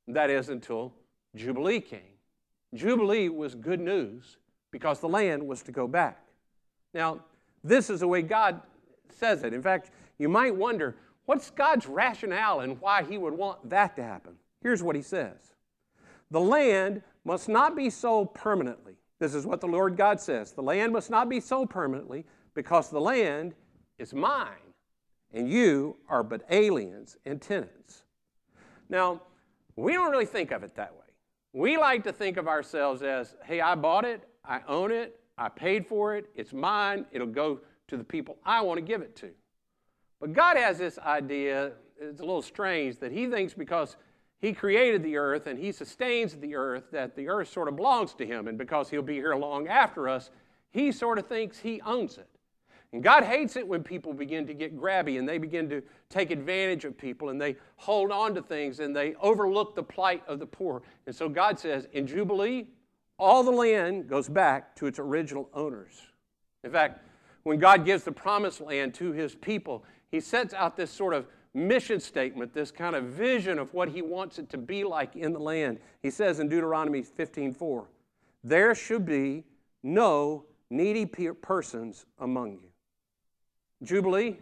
That 0.08 0.30
is 0.30 0.48
until 0.48 0.94
Jubilee 1.34 1.80
came. 1.80 2.15
Jubilee 2.74 3.28
was 3.28 3.54
good 3.54 3.80
news 3.80 4.38
because 4.70 5.00
the 5.00 5.08
land 5.08 5.46
was 5.46 5.62
to 5.62 5.72
go 5.72 5.86
back. 5.86 6.26
Now, 6.92 7.20
this 7.64 7.90
is 7.90 8.00
the 8.00 8.08
way 8.08 8.22
God 8.22 8.60
says 9.10 9.42
it. 9.42 9.52
In 9.54 9.62
fact, 9.62 9.90
you 10.18 10.28
might 10.28 10.54
wonder 10.54 10.96
what's 11.26 11.50
God's 11.50 11.86
rationale 11.86 12.60
and 12.60 12.80
why 12.80 13.02
He 13.02 13.18
would 13.18 13.34
want 13.34 13.68
that 13.70 13.96
to 13.96 14.02
happen? 14.02 14.34
Here's 14.62 14.82
what 14.82 14.96
He 14.96 15.02
says 15.02 15.54
The 16.30 16.40
land 16.40 17.02
must 17.24 17.48
not 17.48 17.76
be 17.76 17.90
sold 17.90 18.34
permanently. 18.34 18.94
This 19.18 19.34
is 19.34 19.46
what 19.46 19.60
the 19.60 19.66
Lord 19.66 19.96
God 19.96 20.20
says. 20.20 20.52
The 20.52 20.62
land 20.62 20.92
must 20.92 21.10
not 21.10 21.28
be 21.28 21.40
sold 21.40 21.70
permanently 21.70 22.26
because 22.54 22.90
the 22.90 23.00
land 23.00 23.54
is 23.98 24.12
mine 24.12 24.66
and 25.32 25.48
you 25.50 25.96
are 26.08 26.22
but 26.22 26.42
aliens 26.50 27.16
and 27.24 27.40
tenants. 27.40 28.04
Now, 28.88 29.22
we 29.74 29.92
don't 29.92 30.10
really 30.10 30.26
think 30.26 30.50
of 30.50 30.62
it 30.62 30.74
that 30.76 30.94
way. 30.94 31.05
We 31.56 31.78
like 31.78 32.04
to 32.04 32.12
think 32.12 32.36
of 32.36 32.48
ourselves 32.48 33.00
as, 33.00 33.34
hey, 33.42 33.62
I 33.62 33.76
bought 33.76 34.04
it, 34.04 34.28
I 34.44 34.60
own 34.68 34.92
it, 34.92 35.18
I 35.38 35.48
paid 35.48 35.86
for 35.86 36.14
it, 36.14 36.26
it's 36.34 36.52
mine, 36.52 37.06
it'll 37.12 37.26
go 37.26 37.60
to 37.88 37.96
the 37.96 38.04
people 38.04 38.36
I 38.44 38.60
want 38.60 38.76
to 38.76 38.82
give 38.82 39.00
it 39.00 39.16
to. 39.16 39.30
But 40.20 40.34
God 40.34 40.58
has 40.58 40.76
this 40.76 40.98
idea, 40.98 41.72
it's 41.98 42.20
a 42.20 42.24
little 42.24 42.42
strange, 42.42 42.98
that 42.98 43.10
He 43.10 43.26
thinks 43.26 43.54
because 43.54 43.96
he 44.38 44.52
created 44.52 45.02
the 45.02 45.16
earth 45.16 45.46
and 45.46 45.58
He 45.58 45.72
sustains 45.72 46.34
the 46.34 46.54
earth, 46.56 46.90
that 46.92 47.16
the 47.16 47.26
earth 47.26 47.48
sort 47.48 47.68
of 47.68 47.76
belongs 47.76 48.12
to 48.16 48.26
Him. 48.26 48.48
And 48.48 48.58
because 48.58 48.90
He'll 48.90 49.00
be 49.00 49.14
here 49.14 49.34
long 49.34 49.66
after 49.66 50.10
us, 50.10 50.30
He 50.70 50.92
sort 50.92 51.18
of 51.18 51.26
thinks 51.26 51.60
He 51.60 51.80
owns 51.80 52.18
it. 52.18 52.28
And 52.92 53.02
God 53.02 53.24
hates 53.24 53.56
it 53.56 53.66
when 53.66 53.82
people 53.82 54.12
begin 54.12 54.46
to 54.46 54.54
get 54.54 54.78
grabby 54.78 55.18
and 55.18 55.28
they 55.28 55.38
begin 55.38 55.68
to 55.70 55.82
take 56.08 56.30
advantage 56.30 56.84
of 56.84 56.96
people 56.96 57.28
and 57.28 57.40
they 57.40 57.56
hold 57.76 58.10
on 58.10 58.34
to 58.34 58.42
things 58.42 58.80
and 58.80 58.94
they 58.94 59.14
overlook 59.16 59.74
the 59.74 59.82
plight 59.82 60.22
of 60.26 60.38
the 60.38 60.46
poor. 60.46 60.82
And 61.06 61.14
so 61.14 61.28
God 61.28 61.58
says, 61.58 61.88
in 61.92 62.06
Jubilee, 62.06 62.68
all 63.18 63.42
the 63.42 63.50
land 63.50 64.08
goes 64.08 64.28
back 64.28 64.74
to 64.76 64.86
its 64.86 64.98
original 64.98 65.48
owners. 65.52 66.00
In 66.64 66.70
fact, 66.70 67.00
when 67.42 67.58
God 67.58 67.84
gives 67.84 68.04
the 68.04 68.12
promised 68.12 68.60
land 68.60 68.94
to 68.94 69.12
his 69.12 69.34
people, 69.34 69.84
he 70.10 70.20
sets 70.20 70.54
out 70.54 70.76
this 70.76 70.90
sort 70.90 71.14
of 71.14 71.26
mission 71.54 71.98
statement, 71.98 72.52
this 72.52 72.70
kind 72.70 72.94
of 72.94 73.04
vision 73.04 73.58
of 73.58 73.72
what 73.72 73.88
he 73.88 74.02
wants 74.02 74.38
it 74.38 74.48
to 74.50 74.58
be 74.58 74.84
like 74.84 75.16
in 75.16 75.32
the 75.32 75.38
land. 75.38 75.78
He 76.02 76.10
says 76.10 76.38
in 76.38 76.48
Deuteronomy 76.48 77.02
15:4, 77.02 77.88
"There 78.44 78.74
should 78.74 79.06
be 79.06 79.44
no 79.82 80.44
needy 80.70 81.06
persons 81.06 82.04
among 82.18 82.52
you." 82.52 82.72
Jubilee 83.82 84.36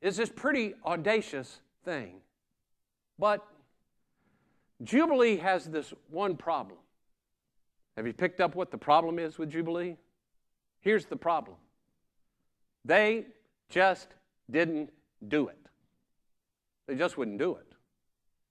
is 0.00 0.16
this 0.16 0.30
pretty 0.30 0.74
audacious 0.84 1.60
thing. 1.84 2.16
But 3.18 3.46
Jubilee 4.82 5.36
has 5.36 5.66
this 5.66 5.92
one 6.10 6.36
problem. 6.36 6.78
Have 7.96 8.06
you 8.06 8.12
picked 8.12 8.40
up 8.40 8.54
what 8.54 8.70
the 8.70 8.78
problem 8.78 9.18
is 9.18 9.38
with 9.38 9.50
Jubilee? 9.50 9.96
Here's 10.80 11.04
the 11.04 11.16
problem 11.16 11.56
they 12.84 13.26
just 13.68 14.08
didn't 14.50 14.90
do 15.28 15.48
it. 15.48 15.58
They 16.86 16.94
just 16.94 17.18
wouldn't 17.18 17.38
do 17.38 17.56
it. 17.56 17.66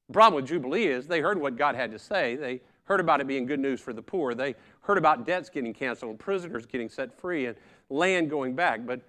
The 0.07 0.13
problem 0.13 0.41
with 0.41 0.49
Jubilee 0.49 0.85
is 0.85 1.07
they 1.07 1.19
heard 1.19 1.39
what 1.39 1.57
God 1.57 1.75
had 1.75 1.91
to 1.91 1.99
say. 1.99 2.35
They 2.35 2.61
heard 2.83 2.99
about 2.99 3.21
it 3.21 3.27
being 3.27 3.45
good 3.45 3.59
news 3.59 3.79
for 3.79 3.93
the 3.93 4.01
poor. 4.01 4.33
They 4.33 4.55
heard 4.81 4.97
about 4.97 5.25
debts 5.25 5.49
getting 5.49 5.73
canceled 5.73 6.11
and 6.11 6.19
prisoners 6.19 6.65
getting 6.65 6.89
set 6.89 7.13
free 7.19 7.47
and 7.47 7.55
land 7.89 8.29
going 8.29 8.55
back. 8.55 8.85
But 8.85 9.01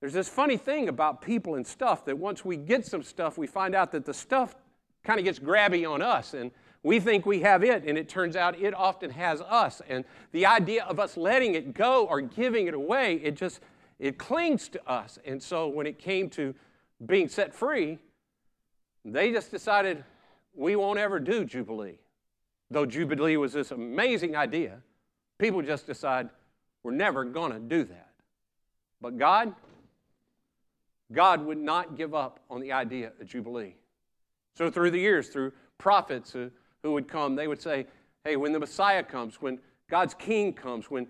there's 0.00 0.12
this 0.12 0.28
funny 0.28 0.56
thing 0.56 0.88
about 0.88 1.22
people 1.22 1.54
and 1.54 1.66
stuff 1.66 2.04
that 2.04 2.18
once 2.18 2.44
we 2.44 2.56
get 2.56 2.84
some 2.84 3.02
stuff, 3.02 3.38
we 3.38 3.46
find 3.46 3.74
out 3.74 3.92
that 3.92 4.04
the 4.04 4.14
stuff 4.14 4.54
kind 5.02 5.18
of 5.18 5.24
gets 5.24 5.38
grabby 5.38 5.88
on 5.88 6.02
us. 6.02 6.34
And 6.34 6.50
we 6.82 7.00
think 7.00 7.24
we 7.24 7.40
have 7.40 7.64
it, 7.64 7.84
and 7.84 7.96
it 7.96 8.08
turns 8.08 8.36
out 8.36 8.58
it 8.58 8.74
often 8.74 9.10
has 9.10 9.40
us. 9.40 9.80
And 9.88 10.04
the 10.32 10.44
idea 10.44 10.84
of 10.84 11.00
us 11.00 11.16
letting 11.16 11.54
it 11.54 11.72
go 11.72 12.06
or 12.06 12.20
giving 12.20 12.66
it 12.66 12.74
away, 12.74 13.14
it 13.22 13.36
just 13.36 13.60
it 13.98 14.18
clings 14.18 14.68
to 14.70 14.88
us. 14.88 15.18
And 15.24 15.42
so 15.42 15.68
when 15.68 15.86
it 15.86 15.98
came 15.98 16.28
to 16.30 16.54
being 17.06 17.28
set 17.28 17.54
free, 17.54 17.98
they 19.04 19.32
just 19.32 19.50
decided 19.50 20.04
we 20.54 20.76
won't 20.76 20.98
ever 20.98 21.18
do 21.18 21.44
Jubilee. 21.44 21.98
Though 22.70 22.86
Jubilee 22.86 23.36
was 23.36 23.52
this 23.52 23.70
amazing 23.70 24.36
idea, 24.36 24.78
people 25.38 25.62
just 25.62 25.86
decide 25.86 26.28
we're 26.82 26.92
never 26.92 27.24
going 27.24 27.52
to 27.52 27.60
do 27.60 27.84
that. 27.84 28.10
But 29.00 29.18
God, 29.18 29.54
God 31.14 31.44
would 31.44 31.58
not 31.58 31.96
give 31.96 32.14
up 32.14 32.40
on 32.50 32.60
the 32.60 32.72
idea 32.72 33.12
of 33.20 33.26
Jubilee. 33.26 33.74
So 34.56 34.70
through 34.70 34.90
the 34.90 35.00
years, 35.00 35.28
through 35.28 35.52
prophets 35.78 36.32
who, 36.32 36.50
who 36.82 36.92
would 36.92 37.08
come, 37.08 37.36
they 37.36 37.48
would 37.48 37.60
say, 37.60 37.86
hey, 38.24 38.36
when 38.36 38.52
the 38.52 38.60
Messiah 38.60 39.02
comes, 39.02 39.40
when 39.40 39.58
God's 39.90 40.14
king 40.14 40.52
comes, 40.52 40.90
when 40.90 41.06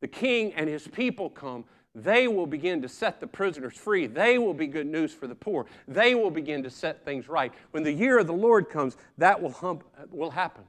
the 0.00 0.08
king 0.08 0.52
and 0.54 0.68
his 0.68 0.86
people 0.86 1.30
come, 1.30 1.64
they 1.94 2.26
will 2.26 2.46
begin 2.46 2.82
to 2.82 2.88
set 2.88 3.20
the 3.20 3.26
prisoners 3.26 3.74
free. 3.74 4.06
They 4.06 4.38
will 4.38 4.54
be 4.54 4.66
good 4.66 4.86
news 4.86 5.14
for 5.14 5.26
the 5.26 5.34
poor. 5.34 5.66
They 5.86 6.14
will 6.14 6.30
begin 6.30 6.62
to 6.64 6.70
set 6.70 7.04
things 7.04 7.28
right. 7.28 7.52
When 7.70 7.84
the 7.84 7.92
year 7.92 8.18
of 8.18 8.26
the 8.26 8.32
Lord 8.32 8.68
comes, 8.68 8.96
that 9.18 9.40
will, 9.40 9.52
hump, 9.52 9.84
will 10.10 10.30
happen. 10.30 10.64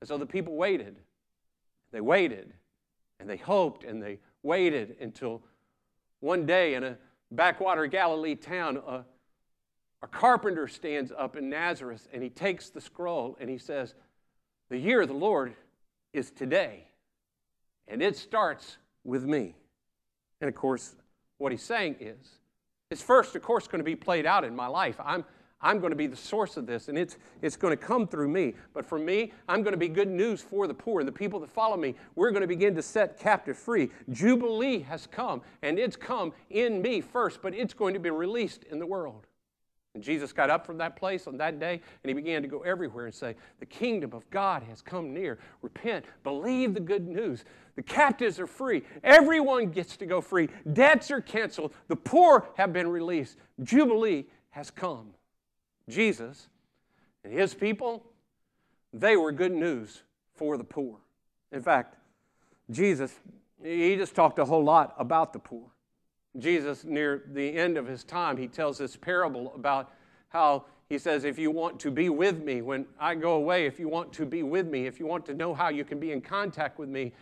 And 0.00 0.08
so 0.08 0.16
the 0.16 0.26
people 0.26 0.54
waited. 0.54 0.96
They 1.90 2.00
waited 2.00 2.52
and 3.18 3.28
they 3.28 3.36
hoped 3.36 3.84
and 3.84 4.02
they 4.02 4.18
waited 4.42 4.96
until 5.00 5.42
one 6.20 6.46
day 6.46 6.74
in 6.74 6.84
a 6.84 6.96
backwater 7.34 7.86
Galilee 7.86 8.34
town, 8.34 8.80
a, 8.86 9.04
a 10.02 10.06
carpenter 10.06 10.68
stands 10.68 11.12
up 11.16 11.36
in 11.36 11.48
Nazareth 11.48 12.08
and 12.12 12.22
he 12.22 12.28
takes 12.28 12.70
the 12.70 12.80
scroll 12.80 13.36
and 13.40 13.48
he 13.48 13.58
says, 13.58 13.94
The 14.70 14.78
year 14.78 15.02
of 15.02 15.08
the 15.08 15.14
Lord 15.14 15.54
is 16.12 16.30
today, 16.30 16.88
and 17.88 18.02
it 18.02 18.16
starts 18.16 18.76
with 19.02 19.24
me. 19.24 19.54
And 20.40 20.48
of 20.48 20.54
course, 20.54 20.94
what 21.38 21.52
he's 21.52 21.62
saying 21.62 21.96
is, 22.00 22.38
it's 22.90 23.02
first, 23.02 23.34
of 23.34 23.42
course, 23.42 23.66
going 23.66 23.80
to 23.80 23.84
be 23.84 23.96
played 23.96 24.26
out 24.26 24.44
in 24.44 24.54
my 24.54 24.66
life. 24.66 24.96
I'm, 25.04 25.24
I'm 25.64 25.80
going 25.80 25.90
to 25.90 25.96
be 25.96 26.06
the 26.06 26.14
source 26.14 26.58
of 26.58 26.66
this, 26.66 26.88
and 26.88 26.98
it's, 26.98 27.16
it's 27.40 27.56
going 27.56 27.76
to 27.76 27.82
come 27.82 28.06
through 28.06 28.28
me. 28.28 28.54
But 28.74 28.84
for 28.84 28.98
me, 28.98 29.32
I'm 29.48 29.62
going 29.62 29.72
to 29.72 29.78
be 29.78 29.88
good 29.88 30.10
news 30.10 30.42
for 30.42 30.66
the 30.66 30.74
poor 30.74 31.00
and 31.00 31.08
the 31.08 31.12
people 31.12 31.40
that 31.40 31.50
follow 31.50 31.78
me. 31.78 31.94
We're 32.14 32.30
going 32.30 32.42
to 32.42 32.46
begin 32.46 32.74
to 32.74 32.82
set 32.82 33.18
captive 33.18 33.56
free. 33.56 33.90
Jubilee 34.10 34.80
has 34.80 35.06
come, 35.06 35.40
and 35.62 35.78
it's 35.78 35.96
come 35.96 36.34
in 36.50 36.82
me 36.82 37.00
first, 37.00 37.40
but 37.40 37.54
it's 37.54 37.72
going 37.72 37.94
to 37.94 38.00
be 38.00 38.10
released 38.10 38.64
in 38.64 38.78
the 38.78 38.86
world. 38.86 39.26
And 39.94 40.02
Jesus 40.02 40.32
got 40.32 40.50
up 40.50 40.66
from 40.66 40.76
that 40.78 40.96
place 40.96 41.26
on 41.26 41.36
that 41.38 41.60
day 41.60 41.80
and 42.02 42.08
he 42.08 42.14
began 42.14 42.42
to 42.42 42.48
go 42.48 42.60
everywhere 42.62 43.06
and 43.06 43.14
say, 43.14 43.36
The 43.60 43.66
kingdom 43.66 44.12
of 44.12 44.28
God 44.28 44.64
has 44.64 44.82
come 44.82 45.14
near. 45.14 45.38
Repent, 45.62 46.04
believe 46.24 46.74
the 46.74 46.80
good 46.80 47.06
news. 47.06 47.44
The 47.76 47.82
captives 47.82 48.40
are 48.40 48.48
free. 48.48 48.82
Everyone 49.04 49.70
gets 49.70 49.96
to 49.98 50.06
go 50.06 50.20
free. 50.20 50.48
Debts 50.72 51.12
are 51.12 51.20
canceled. 51.20 51.72
The 51.86 51.96
poor 51.96 52.48
have 52.56 52.72
been 52.72 52.88
released. 52.88 53.38
Jubilee 53.62 54.24
has 54.50 54.68
come. 54.70 55.14
Jesus 55.88 56.48
and 57.24 57.32
his 57.32 57.54
people, 57.54 58.04
they 58.92 59.16
were 59.16 59.32
good 59.32 59.52
news 59.52 60.02
for 60.34 60.56
the 60.56 60.64
poor. 60.64 60.98
In 61.52 61.62
fact, 61.62 61.96
Jesus, 62.70 63.18
he 63.62 63.96
just 63.96 64.14
talked 64.14 64.38
a 64.38 64.44
whole 64.44 64.64
lot 64.64 64.94
about 64.98 65.32
the 65.32 65.38
poor. 65.38 65.64
Jesus, 66.38 66.84
near 66.84 67.22
the 67.32 67.56
end 67.56 67.76
of 67.76 67.86
his 67.86 68.02
time, 68.02 68.36
he 68.36 68.48
tells 68.48 68.78
this 68.78 68.96
parable 68.96 69.52
about 69.54 69.92
how 70.28 70.64
he 70.88 70.98
says, 70.98 71.24
If 71.24 71.38
you 71.38 71.50
want 71.50 71.78
to 71.80 71.90
be 71.90 72.08
with 72.08 72.42
me 72.42 72.62
when 72.62 72.86
I 72.98 73.14
go 73.14 73.34
away, 73.34 73.66
if 73.66 73.78
you 73.78 73.88
want 73.88 74.12
to 74.14 74.26
be 74.26 74.42
with 74.42 74.66
me, 74.66 74.86
if 74.86 74.98
you 74.98 75.06
want 75.06 75.24
to 75.26 75.34
know 75.34 75.54
how 75.54 75.68
you 75.68 75.84
can 75.84 76.00
be 76.00 76.12
in 76.12 76.20
contact 76.20 76.78
with 76.78 76.88
me, 76.88 77.12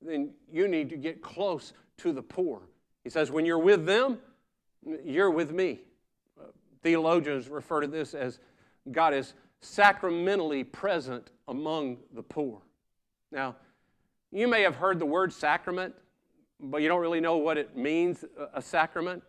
then 0.00 0.30
you 0.50 0.68
need 0.68 0.88
to 0.90 0.96
get 0.96 1.22
close 1.22 1.72
to 1.98 2.12
the 2.12 2.22
poor. 2.22 2.62
He 3.04 3.10
says, 3.10 3.30
When 3.30 3.44
you're 3.44 3.58
with 3.58 3.84
them, 3.84 4.18
you're 5.04 5.30
with 5.30 5.52
me. 5.52 5.80
Theologians 6.82 7.48
refer 7.48 7.80
to 7.80 7.86
this 7.86 8.14
as 8.14 8.40
God 8.90 9.14
is 9.14 9.34
sacramentally 9.60 10.64
present 10.64 11.30
among 11.48 11.98
the 12.12 12.22
poor. 12.22 12.60
Now, 13.30 13.56
you 14.32 14.48
may 14.48 14.62
have 14.62 14.76
heard 14.76 14.98
the 14.98 15.06
word 15.06 15.32
sacrament, 15.32 15.94
but 16.58 16.82
you 16.82 16.88
don't 16.88 17.00
really 17.00 17.20
know 17.20 17.36
what 17.36 17.58
it 17.58 17.76
means, 17.76 18.24
a 18.54 18.60
sacrament. 18.62 19.22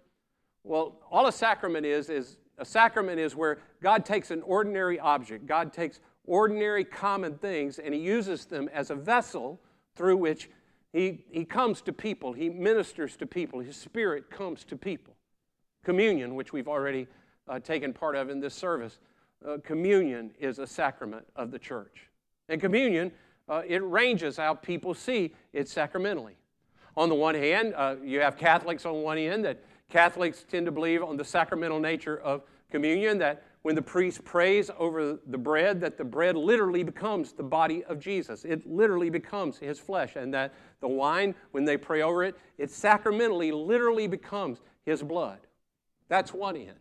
Well, 0.63 1.00
all 1.12 1.27
a 1.27 1.31
sacrament 1.31 1.86
is, 1.86 2.10
is 2.10 2.38
a 2.57 2.65
sacrament 2.65 3.19
is 3.19 3.36
where 3.36 3.60
God 3.81 4.05
takes 4.05 4.31
an 4.31 4.41
ordinary 4.43 5.00
object, 5.00 5.45
God 5.45 5.74
takes 5.74 6.00
ordinary 6.25 6.86
common 6.86 7.36
things, 7.38 7.79
and 7.79 7.93
He 7.93 8.00
uses 8.00 8.45
them 8.45 8.69
as 8.74 8.89
a 8.89 8.95
vessel 8.95 9.60
through 9.95 10.17
which 10.17 10.50
He, 10.93 11.25
he 11.31 11.45
comes 11.45 11.81
to 11.81 11.93
people, 11.93 12.33
He 12.33 12.50
ministers 12.50 13.17
to 13.17 13.25
people, 13.25 13.60
His 13.60 13.75
Spirit 13.75 14.29
comes 14.31 14.63
to 14.65 14.77
people. 14.77 15.15
Communion, 15.83 16.36
which 16.36 16.53
we've 16.53 16.69
already 16.69 17.07
uh, 17.47 17.59
taken 17.59 17.93
part 17.93 18.15
of 18.15 18.29
in 18.29 18.39
this 18.39 18.53
service. 18.53 19.00
Uh, 19.45 19.57
communion 19.63 20.31
is 20.39 20.59
a 20.59 20.67
sacrament 20.67 21.25
of 21.35 21.51
the 21.51 21.59
church. 21.59 22.09
And 22.50 22.62
communion, 22.62 23.12
uh, 23.50 23.62
it 23.67 23.83
ranges 23.83 24.38
how 24.38 24.53
people 24.53 24.93
see 24.93 25.33
it 25.51 25.67
sacramentally. 25.67 26.35
On 26.95 27.09
the 27.09 27.15
one 27.15 27.35
hand, 27.35 27.73
uh, 27.75 27.95
you 28.03 28.19
have 28.19 28.38
Catholics 28.38 28.85
on 28.85 29.01
one 29.01 29.17
end 29.17 29.43
that 29.45 29.63
Catholics 29.89 30.45
tend 30.50 30.65
to 30.65 30.71
believe 30.71 31.03
on 31.03 31.17
the 31.17 31.25
sacramental 31.25 31.79
nature 31.79 32.17
of 32.19 32.43
communion, 32.71 33.17
that 33.19 33.43
when 33.63 33.75
the 33.75 33.81
priest 33.81 34.23
prays 34.25 34.69
over 34.77 35.19
the 35.27 35.38
bread, 35.38 35.79
that 35.81 35.97
the 35.97 36.03
bread 36.03 36.35
literally 36.35 36.83
becomes 36.83 37.31
the 37.31 37.43
body 37.43 37.83
of 37.85 38.00
Jesus. 38.00 38.43
It 38.43 38.67
literally 38.67 39.09
becomes 39.09 39.57
his 39.57 39.79
flesh. 39.79 40.15
And 40.15 40.33
that 40.33 40.53
the 40.81 40.88
wine, 40.88 41.33
when 41.51 41.63
they 41.63 41.77
pray 41.77 42.01
over 42.01 42.23
it, 42.23 42.35
it 42.57 42.69
sacramentally, 42.71 43.51
literally 43.51 44.07
becomes 44.07 44.59
his 44.85 45.01
blood. 45.01 45.39
That's 46.09 46.33
one 46.33 46.57
end. 46.57 46.77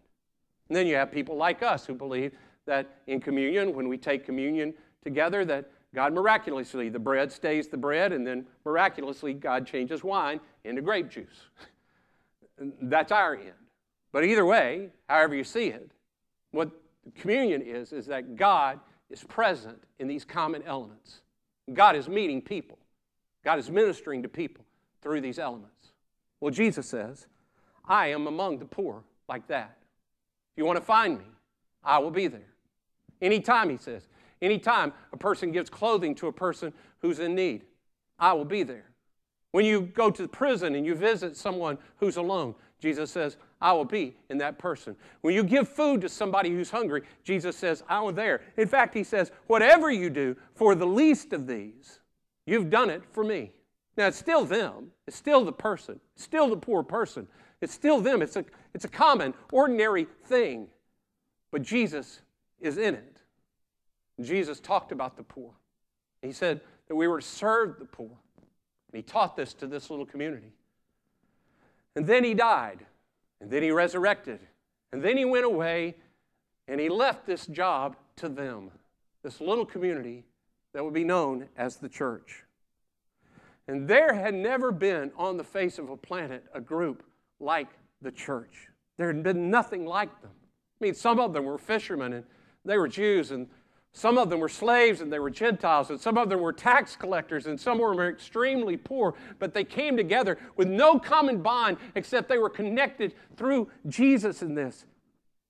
And 0.68 0.76
then 0.76 0.86
you 0.86 0.94
have 0.94 1.10
people 1.10 1.36
like 1.36 1.62
us 1.62 1.86
who 1.86 1.94
believe 1.94 2.32
that 2.66 2.98
in 3.06 3.20
communion, 3.20 3.74
when 3.74 3.88
we 3.88 3.98
take 3.98 4.24
communion 4.24 4.74
together, 5.04 5.44
that 5.44 5.70
God 5.94 6.14
miraculously, 6.14 6.88
the 6.88 6.98
bread 6.98 7.30
stays 7.30 7.68
the 7.68 7.76
bread, 7.76 8.12
and 8.12 8.26
then 8.26 8.46
miraculously, 8.64 9.34
God 9.34 9.66
changes 9.66 10.02
wine 10.02 10.40
into 10.64 10.80
grape 10.80 11.10
juice. 11.10 11.48
That's 12.82 13.12
our 13.12 13.34
end. 13.34 13.52
But 14.12 14.24
either 14.24 14.46
way, 14.46 14.90
however 15.08 15.34
you 15.34 15.44
see 15.44 15.66
it, 15.66 15.90
what 16.50 16.70
communion 17.16 17.62
is, 17.62 17.92
is 17.92 18.06
that 18.06 18.36
God 18.36 18.78
is 19.10 19.24
present 19.24 19.82
in 19.98 20.08
these 20.08 20.24
common 20.24 20.62
elements. 20.62 21.20
God 21.72 21.96
is 21.96 22.08
meeting 22.08 22.40
people, 22.40 22.78
God 23.44 23.58
is 23.58 23.70
ministering 23.70 24.22
to 24.22 24.28
people 24.28 24.64
through 25.00 25.20
these 25.20 25.38
elements. 25.38 25.92
Well, 26.40 26.52
Jesus 26.52 26.88
says, 26.88 27.26
I 27.86 28.08
am 28.08 28.26
among 28.26 28.58
the 28.58 28.64
poor 28.64 29.02
like 29.28 29.46
that. 29.48 29.76
If 30.52 30.58
you 30.58 30.64
want 30.64 30.78
to 30.78 30.84
find 30.84 31.18
me, 31.18 31.24
I 31.82 31.98
will 31.98 32.10
be 32.10 32.26
there. 32.26 32.52
Anytime, 33.20 33.70
he 33.70 33.76
says, 33.76 34.06
anytime 34.40 34.92
a 35.12 35.16
person 35.16 35.52
gives 35.52 35.70
clothing 35.70 36.14
to 36.16 36.26
a 36.26 36.32
person 36.32 36.72
who's 37.00 37.18
in 37.18 37.34
need, 37.34 37.64
I 38.18 38.32
will 38.32 38.44
be 38.44 38.62
there. 38.62 38.90
When 39.52 39.64
you 39.64 39.82
go 39.82 40.10
to 40.10 40.22
the 40.22 40.28
prison 40.28 40.74
and 40.74 40.84
you 40.84 40.94
visit 40.94 41.36
someone 41.36 41.78
who's 41.96 42.16
alone, 42.16 42.54
Jesus 42.80 43.10
says, 43.10 43.36
I 43.60 43.72
will 43.72 43.84
be 43.84 44.16
in 44.28 44.38
that 44.38 44.58
person. 44.58 44.96
When 45.20 45.34
you 45.34 45.44
give 45.44 45.68
food 45.68 46.00
to 46.00 46.08
somebody 46.08 46.50
who's 46.50 46.70
hungry, 46.70 47.02
Jesus 47.22 47.56
says, 47.56 47.84
I 47.88 48.00
will 48.00 48.12
there. 48.12 48.42
In 48.56 48.66
fact, 48.66 48.92
he 48.92 49.04
says, 49.04 49.30
whatever 49.46 49.90
you 49.90 50.10
do 50.10 50.36
for 50.54 50.74
the 50.74 50.86
least 50.86 51.32
of 51.32 51.46
these, 51.46 52.00
you've 52.44 52.70
done 52.70 52.90
it 52.90 53.02
for 53.12 53.22
me. 53.22 53.52
Now, 53.96 54.08
it's 54.08 54.18
still 54.18 54.44
them. 54.44 54.90
It's 55.06 55.16
still 55.16 55.44
the 55.44 55.52
person. 55.52 56.00
It's 56.14 56.24
still 56.24 56.48
the 56.48 56.56
poor 56.56 56.82
person. 56.82 57.28
It's 57.62 57.72
still 57.72 58.00
them. 58.00 58.20
It's 58.20 58.36
a, 58.36 58.44
it's 58.74 58.84
a 58.84 58.88
common, 58.88 59.32
ordinary 59.52 60.06
thing. 60.24 60.66
But 61.52 61.62
Jesus 61.62 62.20
is 62.60 62.76
in 62.76 62.96
it. 62.96 63.18
Jesus 64.20 64.60
talked 64.60 64.92
about 64.92 65.16
the 65.16 65.22
poor. 65.22 65.52
He 66.20 66.32
said 66.32 66.60
that 66.88 66.96
we 66.96 67.06
were 67.06 67.20
to 67.20 67.26
serve 67.26 67.78
the 67.78 67.84
poor. 67.84 68.10
And 68.10 68.96
he 68.96 69.02
taught 69.02 69.36
this 69.36 69.54
to 69.54 69.66
this 69.66 69.88
little 69.88 70.04
community. 70.04 70.52
And 71.94 72.06
then 72.06 72.24
he 72.24 72.34
died. 72.34 72.84
And 73.40 73.50
then 73.50 73.62
he 73.62 73.70
resurrected. 73.70 74.40
And 74.92 75.02
then 75.02 75.16
he 75.16 75.24
went 75.24 75.46
away 75.46 75.94
and 76.68 76.80
he 76.80 76.88
left 76.88 77.26
this 77.26 77.46
job 77.46 77.96
to 78.16 78.28
them, 78.28 78.70
this 79.22 79.40
little 79.40 79.66
community 79.66 80.24
that 80.72 80.84
would 80.84 80.94
be 80.94 81.04
known 81.04 81.48
as 81.56 81.76
the 81.76 81.88
church. 81.88 82.44
And 83.68 83.86
there 83.86 84.14
had 84.14 84.34
never 84.34 84.72
been 84.72 85.12
on 85.16 85.36
the 85.36 85.44
face 85.44 85.78
of 85.78 85.90
a 85.90 85.96
planet 85.96 86.44
a 86.52 86.60
group 86.60 87.04
like 87.42 87.68
the 88.00 88.12
church. 88.12 88.68
There 88.98 89.08
had 89.08 89.22
been 89.22 89.50
nothing 89.50 89.84
like 89.84 90.20
them. 90.22 90.30
I 90.80 90.84
mean, 90.84 90.94
some 90.94 91.20
of 91.20 91.32
them 91.32 91.44
were 91.44 91.58
fishermen 91.58 92.12
and 92.12 92.24
they 92.64 92.78
were 92.78 92.88
Jews, 92.88 93.32
and 93.32 93.48
some 93.92 94.16
of 94.16 94.30
them 94.30 94.40
were 94.40 94.48
slaves 94.48 95.00
and 95.00 95.12
they 95.12 95.18
were 95.18 95.30
Gentiles, 95.30 95.90
and 95.90 96.00
some 96.00 96.16
of 96.16 96.28
them 96.28 96.40
were 96.40 96.52
tax 96.52 96.96
collectors, 96.96 97.46
and 97.46 97.60
some 97.60 97.78
were 97.78 98.08
extremely 98.08 98.76
poor, 98.76 99.14
but 99.38 99.52
they 99.52 99.64
came 99.64 99.96
together 99.96 100.38
with 100.56 100.68
no 100.68 100.98
common 100.98 101.42
bond 101.42 101.76
except 101.94 102.28
they 102.28 102.38
were 102.38 102.50
connected 102.50 103.14
through 103.36 103.68
Jesus 103.88 104.42
in 104.42 104.54
this. 104.54 104.86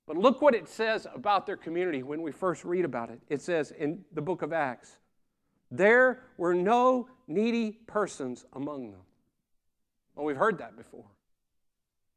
But 0.07 0.17
look 0.17 0.43
what 0.43 0.55
it 0.55 0.69
says 0.69 1.07
about 1.15 1.47
their 1.47 1.57
community 1.57 2.03
when 2.03 2.23
we 2.23 2.33
first 2.33 2.65
read 2.65 2.85
about 2.85 3.11
it. 3.11 3.21
It 3.29 3.41
says 3.41 3.71
in 3.71 4.05
the 4.13 4.23
book 4.23 4.43
of 4.43 4.53
Acts, 4.53 4.99
there 5.71 6.25
were 6.37 6.55
no 6.55 7.09
needy 7.29 7.79
persons 7.87 8.45
among 8.53 8.91
them. 8.91 9.01
Well, 10.15 10.27
we've 10.27 10.37
heard 10.37 10.59
that 10.59 10.77
before. 10.77 11.07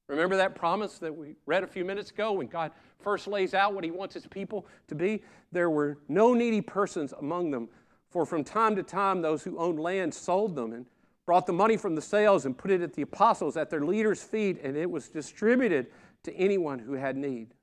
Remember 0.07 0.35
that 0.37 0.55
promise 0.55 0.99
that 0.99 1.15
we 1.15 1.35
read 1.45 1.63
a 1.63 1.67
few 1.67 1.83
minutes 1.83 2.11
ago 2.11 2.33
when 2.33 2.47
God 2.47 2.71
first 2.99 3.27
lays 3.27 3.53
out 3.53 3.73
what 3.73 3.83
he 3.83 3.91
wants 3.91 4.13
his 4.13 4.27
people 4.27 4.67
to 4.87 4.95
be? 4.95 5.23
There 5.51 5.69
were 5.69 5.97
no 6.07 6.33
needy 6.33 6.61
persons 6.61 7.13
among 7.19 7.51
them, 7.51 7.69
for 8.09 8.25
from 8.25 8.43
time 8.43 8.75
to 8.75 8.83
time 8.83 9.21
those 9.21 9.43
who 9.43 9.57
owned 9.57 9.79
land 9.79 10.13
sold 10.13 10.55
them 10.55 10.73
and 10.73 10.85
brought 11.25 11.47
the 11.47 11.53
money 11.53 11.75
from 11.75 11.95
the 11.95 12.01
sales 12.01 12.45
and 12.45 12.55
put 12.55 12.69
it 12.69 12.81
at 12.81 12.93
the 12.93 13.01
apostles 13.01 13.57
at 13.57 13.69
their 13.69 13.81
leaders' 13.81 14.21
feet, 14.21 14.59
and 14.63 14.77
it 14.77 14.89
was 14.89 15.09
distributed 15.09 15.87
to 16.23 16.35
anyone 16.35 16.77
who 16.77 16.93
had 16.93 17.17
need. 17.17 17.53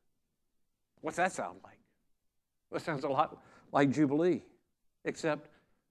What's 1.01 1.17
that 1.17 1.33
sound 1.33 1.59
like? 1.63 1.79
Well, 2.71 2.81
it 2.81 2.85
sounds 2.85 3.05
a 3.05 3.09
lot 3.09 3.41
like 3.71 3.91
Jubilee, 3.91 4.43
except 5.05 5.49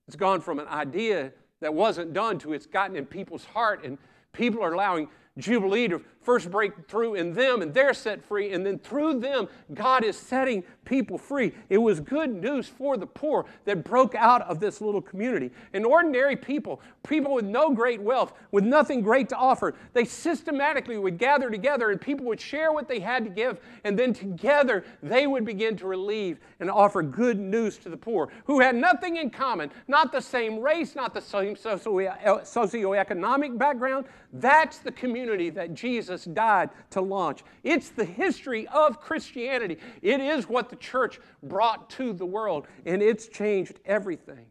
it's 0.07 0.17
gone 0.17 0.41
from 0.41 0.59
an 0.59 0.67
idea 0.67 1.31
that 1.61 1.73
wasn't 1.73 2.11
done 2.13 2.39
to 2.39 2.53
it's 2.53 2.65
gotten 2.65 2.97
in 2.97 3.05
people's 3.05 3.45
heart, 3.45 3.85
and 3.85 3.97
people 4.33 4.61
are 4.61 4.73
allowing 4.73 5.07
Jubilee 5.37 5.87
to 5.87 6.01
first 6.21 6.51
break 6.51 6.87
through 6.87 7.15
in 7.15 7.33
them 7.33 7.61
and 7.61 7.73
they're 7.73 7.93
set 7.93 8.23
free. 8.23 8.53
And 8.53 8.65
then 8.65 8.79
through 8.79 9.19
them, 9.19 9.47
God 9.73 10.03
is 10.03 10.17
setting 10.17 10.63
people 10.85 11.17
free. 11.17 11.53
It 11.69 11.77
was 11.77 11.99
good 11.99 12.29
news 12.29 12.67
for 12.67 12.97
the 12.97 13.07
poor 13.07 13.45
that 13.65 13.83
broke 13.83 14.15
out 14.15 14.41
of 14.43 14.59
this 14.59 14.81
little 14.81 15.01
community. 15.01 15.51
And 15.73 15.85
ordinary 15.85 16.35
people, 16.35 16.81
people 17.07 17.33
with 17.33 17.45
no 17.45 17.71
great 17.71 18.01
wealth, 18.01 18.33
with 18.51 18.63
nothing 18.63 19.01
great 19.01 19.29
to 19.29 19.35
offer, 19.35 19.75
they 19.93 20.05
systematically 20.05 20.97
would 20.97 21.17
gather 21.17 21.49
together 21.49 21.91
and 21.91 21.99
people 21.99 22.25
would 22.27 22.41
share 22.41 22.71
what 22.71 22.87
they 22.87 22.99
had 22.99 23.23
to 23.23 23.29
give. 23.29 23.59
And 23.83 23.97
then 23.97 24.13
together, 24.13 24.83
they 25.01 25.27
would 25.27 25.45
begin 25.45 25.75
to 25.77 25.87
relieve 25.87 26.39
and 26.59 26.69
offer 26.69 27.01
good 27.01 27.39
news 27.39 27.77
to 27.79 27.89
the 27.89 27.97
poor 27.97 28.29
who 28.45 28.59
had 28.59 28.75
nothing 28.75 29.17
in 29.17 29.29
common, 29.29 29.71
not 29.87 30.11
the 30.11 30.21
same 30.21 30.59
race, 30.59 30.95
not 30.95 31.13
the 31.13 31.21
same 31.21 31.55
socio- 31.55 32.13
socioeconomic 32.23 33.57
background. 33.57 34.05
That's 34.33 34.79
the 34.79 34.91
community 34.91 35.21
community 35.21 35.49
that 35.49 35.73
Jesus 35.73 36.10
died 36.25 36.69
to 36.91 37.01
launch. 37.01 37.43
It's 37.63 37.89
the 37.89 38.05
history 38.05 38.67
of 38.67 38.99
Christianity. 38.99 39.77
It 40.01 40.19
is 40.19 40.47
what 40.47 40.69
the 40.69 40.75
church 40.75 41.19
brought 41.43 41.89
to 41.91 42.13
the 42.13 42.25
world, 42.25 42.67
and 42.85 43.01
it's 43.01 43.27
changed 43.27 43.79
everything. 43.85 44.45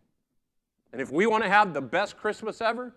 And 0.93 1.01
if 1.01 1.13
we 1.13 1.27
want 1.27 1.45
to 1.45 1.51
have 1.51 1.73
the 1.73 1.81
best 1.81 2.17
Christmas 2.17 2.61
ever, 2.61 2.95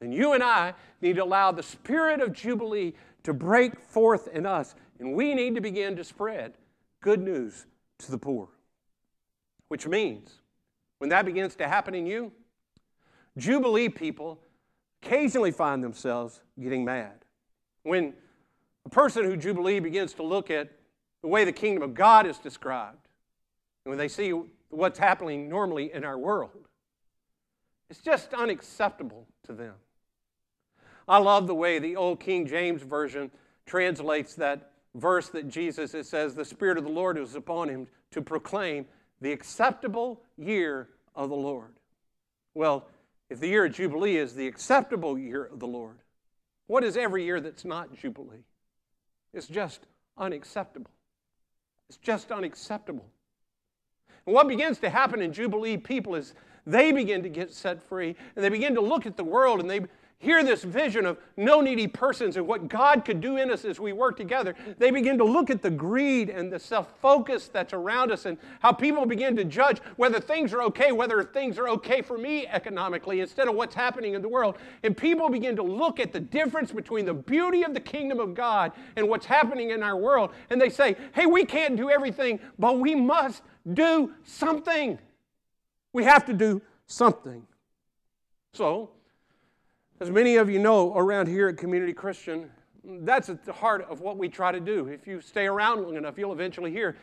then 0.00 0.12
you 0.12 0.32
and 0.32 0.42
I 0.42 0.74
need 1.00 1.16
to 1.16 1.24
allow 1.24 1.52
the 1.52 1.62
spirit 1.62 2.20
of 2.20 2.32
Jubilee 2.32 2.94
to 3.24 3.34
break 3.34 3.78
forth 3.78 4.28
in 4.28 4.46
us, 4.46 4.74
and 4.98 5.14
we 5.14 5.34
need 5.34 5.54
to 5.54 5.60
begin 5.60 5.96
to 5.96 6.04
spread 6.04 6.54
good 7.02 7.20
news 7.20 7.66
to 7.98 8.10
the 8.10 8.18
poor. 8.18 8.48
Which 9.68 9.86
means, 9.86 10.40
when 10.98 11.10
that 11.10 11.24
begins 11.24 11.54
to 11.56 11.68
happen 11.68 11.94
in 11.94 12.06
you, 12.06 12.32
Jubilee 13.36 13.88
people 13.88 14.40
occasionally 15.02 15.50
find 15.50 15.82
themselves 15.82 16.40
getting 16.60 16.84
mad. 16.84 17.24
When 17.82 18.14
a 18.84 18.88
person 18.88 19.24
who 19.24 19.36
Jubilee 19.36 19.80
begins 19.80 20.12
to 20.14 20.22
look 20.22 20.50
at 20.50 20.70
the 21.22 21.28
way 21.28 21.44
the 21.44 21.52
kingdom 21.52 21.82
of 21.82 21.94
God 21.94 22.26
is 22.26 22.38
described, 22.38 23.08
and 23.84 23.90
when 23.90 23.98
they 23.98 24.08
see 24.08 24.30
what's 24.68 24.98
happening 24.98 25.48
normally 25.48 25.92
in 25.92 26.04
our 26.04 26.18
world, 26.18 26.68
it's 27.88 28.00
just 28.00 28.32
unacceptable 28.34 29.26
to 29.44 29.52
them. 29.52 29.74
I 31.08 31.18
love 31.18 31.46
the 31.46 31.54
way 31.54 31.78
the 31.78 31.96
old 31.96 32.20
King 32.20 32.46
James 32.46 32.82
Version 32.82 33.30
translates 33.66 34.34
that 34.36 34.70
verse 34.94 35.28
that 35.30 35.48
Jesus, 35.48 35.94
it 35.94 36.06
says, 36.06 36.34
The 36.34 36.44
Spirit 36.44 36.78
of 36.78 36.84
the 36.84 36.90
Lord 36.90 37.18
is 37.18 37.34
upon 37.34 37.68
him 37.68 37.88
to 38.12 38.22
proclaim 38.22 38.86
the 39.20 39.32
acceptable 39.32 40.22
year 40.38 40.88
of 41.14 41.28
the 41.28 41.36
Lord. 41.36 41.72
Well, 42.54 42.86
if 43.28 43.40
the 43.40 43.48
year 43.48 43.66
of 43.66 43.72
Jubilee 43.72 44.16
is 44.16 44.34
the 44.34 44.46
acceptable 44.46 45.18
year 45.18 45.44
of 45.44 45.60
the 45.60 45.66
Lord, 45.66 45.98
what 46.70 46.84
is 46.84 46.96
every 46.96 47.24
year 47.24 47.40
that's 47.40 47.64
not 47.64 47.92
Jubilee? 47.96 48.44
It's 49.34 49.48
just 49.48 49.88
unacceptable. 50.16 50.92
It's 51.88 51.98
just 51.98 52.30
unacceptable. 52.30 53.06
And 54.24 54.36
what 54.36 54.46
begins 54.46 54.78
to 54.78 54.88
happen 54.88 55.20
in 55.20 55.32
Jubilee 55.32 55.76
people 55.76 56.14
is 56.14 56.32
they 56.64 56.92
begin 56.92 57.24
to 57.24 57.28
get 57.28 57.52
set 57.52 57.82
free 57.82 58.14
and 58.36 58.44
they 58.44 58.48
begin 58.48 58.76
to 58.76 58.80
look 58.80 59.04
at 59.04 59.16
the 59.16 59.24
world 59.24 59.58
and 59.58 59.68
they 59.68 59.80
hear 60.20 60.44
this 60.44 60.62
vision 60.62 61.06
of 61.06 61.16
no 61.38 61.62
needy 61.62 61.86
persons 61.86 62.36
and 62.36 62.46
what 62.46 62.68
God 62.68 63.06
could 63.06 63.22
do 63.22 63.38
in 63.38 63.50
us 63.50 63.64
as 63.64 63.80
we 63.80 63.94
work 63.94 64.18
together, 64.18 64.54
they 64.78 64.90
begin 64.90 65.16
to 65.16 65.24
look 65.24 65.48
at 65.48 65.62
the 65.62 65.70
greed 65.70 66.28
and 66.28 66.52
the 66.52 66.58
self 66.58 66.92
focus 67.00 67.48
that's 67.48 67.72
around 67.72 68.12
us 68.12 68.26
and 68.26 68.36
how 68.60 68.70
people 68.70 69.06
begin 69.06 69.34
to 69.36 69.44
judge 69.44 69.78
whether 69.96 70.20
things 70.20 70.52
are 70.52 70.62
okay, 70.62 70.92
whether 70.92 71.24
things 71.24 71.58
are 71.58 71.68
okay 71.70 72.02
for 72.02 72.18
me 72.18 72.46
economically 72.46 73.20
instead 73.20 73.48
of 73.48 73.54
what's 73.54 73.74
happening 73.74 74.12
in 74.12 74.20
the 74.20 74.28
world. 74.28 74.58
And 74.82 74.94
people 74.94 75.30
begin 75.30 75.56
to 75.56 75.62
look 75.62 75.98
at 75.98 76.12
the 76.12 76.20
difference 76.20 76.70
between 76.70 77.06
the 77.06 77.14
beauty 77.14 77.62
of 77.62 77.72
the 77.72 77.80
kingdom 77.80 78.20
of 78.20 78.34
God 78.34 78.72
and 78.96 79.08
what's 79.08 79.26
happening 79.26 79.70
in 79.70 79.82
our 79.82 79.96
world. 79.96 80.32
And 80.50 80.60
they 80.60 80.68
say, 80.68 80.96
hey, 81.14 81.24
we 81.24 81.46
can't 81.46 81.76
do 81.76 81.88
everything, 81.88 82.40
but 82.58 82.78
we 82.78 82.94
must 82.94 83.42
do 83.72 84.12
something. 84.24 84.98
We 85.94 86.04
have 86.04 86.26
to 86.26 86.34
do 86.34 86.60
something. 86.86 87.46
So, 88.52 88.90
as 90.00 90.10
many 90.10 90.36
of 90.36 90.48
you 90.48 90.58
know 90.58 90.96
around 90.96 91.28
here 91.28 91.48
at 91.48 91.58
Community 91.58 91.92
Christian, 91.92 92.50
that's 92.84 93.28
at 93.28 93.44
the 93.44 93.52
heart 93.52 93.86
of 93.90 94.00
what 94.00 94.16
we 94.16 94.30
try 94.30 94.50
to 94.50 94.58
do. 94.58 94.86
If 94.86 95.06
you 95.06 95.20
stay 95.20 95.46
around 95.46 95.82
long 95.82 95.96
enough, 95.96 96.16
you'll 96.16 96.32
eventually 96.32 96.70
hear. 96.70 96.96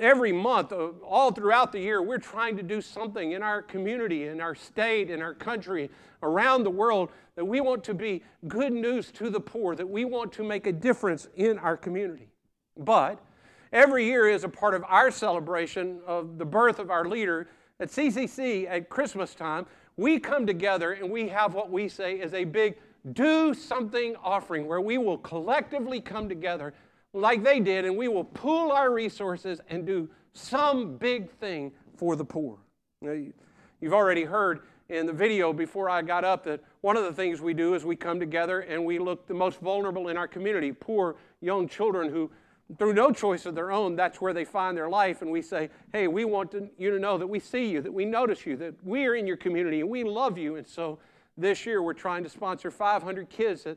Every 0.00 0.32
month, 0.32 0.72
uh, 0.72 0.88
all 1.04 1.30
throughout 1.30 1.70
the 1.70 1.78
year, 1.78 2.02
we're 2.02 2.18
trying 2.18 2.56
to 2.56 2.62
do 2.62 2.80
something 2.80 3.32
in 3.32 3.42
our 3.42 3.62
community, 3.62 4.24
in 4.24 4.40
our 4.40 4.54
state, 4.56 5.10
in 5.10 5.22
our 5.22 5.32
country, 5.32 5.90
around 6.22 6.64
the 6.64 6.70
world 6.70 7.10
that 7.36 7.44
we 7.44 7.60
want 7.60 7.84
to 7.84 7.94
be 7.94 8.22
good 8.48 8.72
news 8.72 9.12
to 9.12 9.30
the 9.30 9.40
poor, 9.40 9.76
that 9.76 9.88
we 9.88 10.04
want 10.04 10.32
to 10.32 10.42
make 10.42 10.66
a 10.66 10.72
difference 10.72 11.28
in 11.36 11.58
our 11.58 11.76
community. 11.76 12.28
But 12.76 13.20
every 13.72 14.06
year 14.06 14.28
is 14.28 14.42
a 14.42 14.48
part 14.48 14.74
of 14.74 14.84
our 14.88 15.12
celebration 15.12 16.00
of 16.04 16.38
the 16.38 16.44
birth 16.44 16.80
of 16.80 16.90
our 16.90 17.04
leader. 17.04 17.48
At 17.80 17.88
CCC 17.88 18.68
at 18.68 18.88
Christmas 18.88 19.34
time, 19.34 19.66
we 19.96 20.18
come 20.18 20.46
together 20.46 20.92
and 20.92 21.10
we 21.10 21.28
have 21.28 21.54
what 21.54 21.70
we 21.70 21.88
say 21.88 22.14
is 22.14 22.34
a 22.34 22.44
big 22.44 22.76
do 23.12 23.52
something 23.52 24.16
offering 24.22 24.66
where 24.66 24.80
we 24.80 24.98
will 24.98 25.18
collectively 25.18 26.00
come 26.00 26.28
together 26.28 26.72
like 27.12 27.44
they 27.44 27.60
did 27.60 27.84
and 27.84 27.96
we 27.96 28.08
will 28.08 28.24
pool 28.24 28.72
our 28.72 28.90
resources 28.92 29.60
and 29.68 29.86
do 29.86 30.08
some 30.32 30.96
big 30.96 31.30
thing 31.30 31.70
for 31.96 32.16
the 32.16 32.24
poor. 32.24 32.58
You've 33.02 33.92
already 33.92 34.24
heard 34.24 34.60
in 34.88 35.06
the 35.06 35.12
video 35.12 35.52
before 35.52 35.88
I 35.88 36.02
got 36.02 36.24
up 36.24 36.44
that 36.44 36.60
one 36.80 36.96
of 36.96 37.04
the 37.04 37.12
things 37.12 37.40
we 37.40 37.54
do 37.54 37.74
is 37.74 37.84
we 37.84 37.96
come 37.96 38.18
together 38.18 38.60
and 38.60 38.84
we 38.84 38.98
look 38.98 39.26
the 39.26 39.34
most 39.34 39.60
vulnerable 39.60 40.08
in 40.08 40.16
our 40.16 40.28
community, 40.28 40.72
poor 40.72 41.16
young 41.40 41.68
children 41.68 42.10
who 42.10 42.30
through 42.78 42.94
no 42.94 43.10
choice 43.12 43.46
of 43.46 43.54
their 43.54 43.70
own, 43.70 43.94
that's 43.94 44.20
where 44.20 44.32
they 44.32 44.44
find 44.44 44.76
their 44.76 44.88
life. 44.88 45.22
And 45.22 45.30
we 45.30 45.42
say, 45.42 45.68
hey, 45.92 46.08
we 46.08 46.24
want 46.24 46.50
to, 46.52 46.68
you 46.78 46.90
to 46.90 46.98
know 46.98 47.18
that 47.18 47.26
we 47.26 47.38
see 47.38 47.66
you, 47.66 47.80
that 47.82 47.92
we 47.92 48.04
notice 48.04 48.46
you, 48.46 48.56
that 48.56 48.74
we 48.84 49.06
are 49.06 49.14
in 49.14 49.26
your 49.26 49.36
community 49.36 49.80
and 49.80 49.88
we 49.88 50.02
love 50.02 50.38
you. 50.38 50.56
And 50.56 50.66
so 50.66 50.98
this 51.36 51.66
year 51.66 51.82
we're 51.82 51.92
trying 51.92 52.22
to 52.24 52.30
sponsor 52.30 52.70
500 52.70 53.28
kids 53.28 53.66
at, 53.66 53.76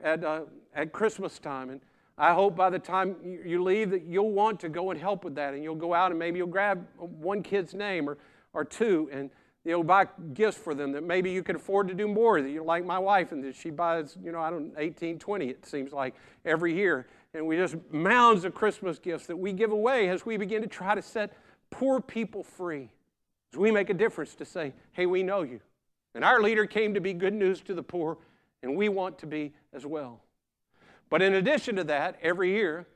at, 0.00 0.24
uh, 0.24 0.42
at 0.74 0.92
Christmas 0.92 1.38
time. 1.38 1.70
And 1.70 1.80
I 2.16 2.32
hope 2.32 2.56
by 2.56 2.70
the 2.70 2.78
time 2.78 3.16
you 3.22 3.62
leave 3.62 3.90
that 3.90 4.04
you'll 4.04 4.32
want 4.32 4.60
to 4.60 4.68
go 4.68 4.90
and 4.90 4.98
help 4.98 5.24
with 5.24 5.34
that. 5.34 5.52
And 5.52 5.62
you'll 5.62 5.74
go 5.74 5.92
out 5.92 6.10
and 6.10 6.18
maybe 6.18 6.38
you'll 6.38 6.46
grab 6.46 6.86
one 6.96 7.42
kid's 7.42 7.74
name 7.74 8.08
or, 8.08 8.16
or 8.54 8.64
two 8.64 9.10
and 9.12 9.28
you'll 9.64 9.84
buy 9.84 10.06
gifts 10.32 10.56
for 10.56 10.74
them 10.74 10.92
that 10.92 11.04
maybe 11.04 11.30
you 11.30 11.42
can 11.42 11.56
afford 11.56 11.86
to 11.88 11.94
do 11.94 12.08
more. 12.08 12.40
That 12.40 12.50
you're 12.50 12.64
like 12.64 12.84
my 12.84 12.98
wife 12.98 13.32
and 13.32 13.44
that 13.44 13.54
she 13.54 13.70
buys, 13.70 14.16
you 14.24 14.32
know, 14.32 14.40
I 14.40 14.50
don't 14.50 14.72
18, 14.76 15.18
20, 15.18 15.48
it 15.48 15.66
seems 15.66 15.92
like 15.92 16.14
every 16.44 16.74
year 16.74 17.06
and 17.34 17.46
we 17.46 17.56
just 17.56 17.76
mounds 17.90 18.44
of 18.44 18.54
Christmas 18.54 18.98
gifts 18.98 19.26
that 19.26 19.36
we 19.36 19.52
give 19.52 19.72
away 19.72 20.08
as 20.08 20.26
we 20.26 20.36
begin 20.36 20.62
to 20.62 20.68
try 20.68 20.94
to 20.94 21.02
set 21.02 21.32
poor 21.70 22.00
people 22.00 22.42
free. 22.42 22.90
As 23.52 23.58
we 23.58 23.70
make 23.70 23.90
a 23.90 23.94
difference 23.94 24.34
to 24.36 24.44
say, 24.44 24.72
hey, 24.92 25.06
we 25.06 25.22
know 25.22 25.42
you. 25.42 25.60
And 26.14 26.24
our 26.24 26.42
leader 26.42 26.66
came 26.66 26.94
to 26.94 27.00
be 27.00 27.12
good 27.12 27.34
news 27.34 27.60
to 27.62 27.74
the 27.74 27.82
poor, 27.82 28.18
and 28.62 28.76
we 28.76 28.88
want 28.88 29.18
to 29.18 29.26
be 29.26 29.52
as 29.72 29.86
well. 29.86 30.20
But 31.08 31.22
in 31.22 31.34
addition 31.34 31.76
to 31.76 31.84
that, 31.84 32.18
every 32.22 32.52
year, 32.52 32.86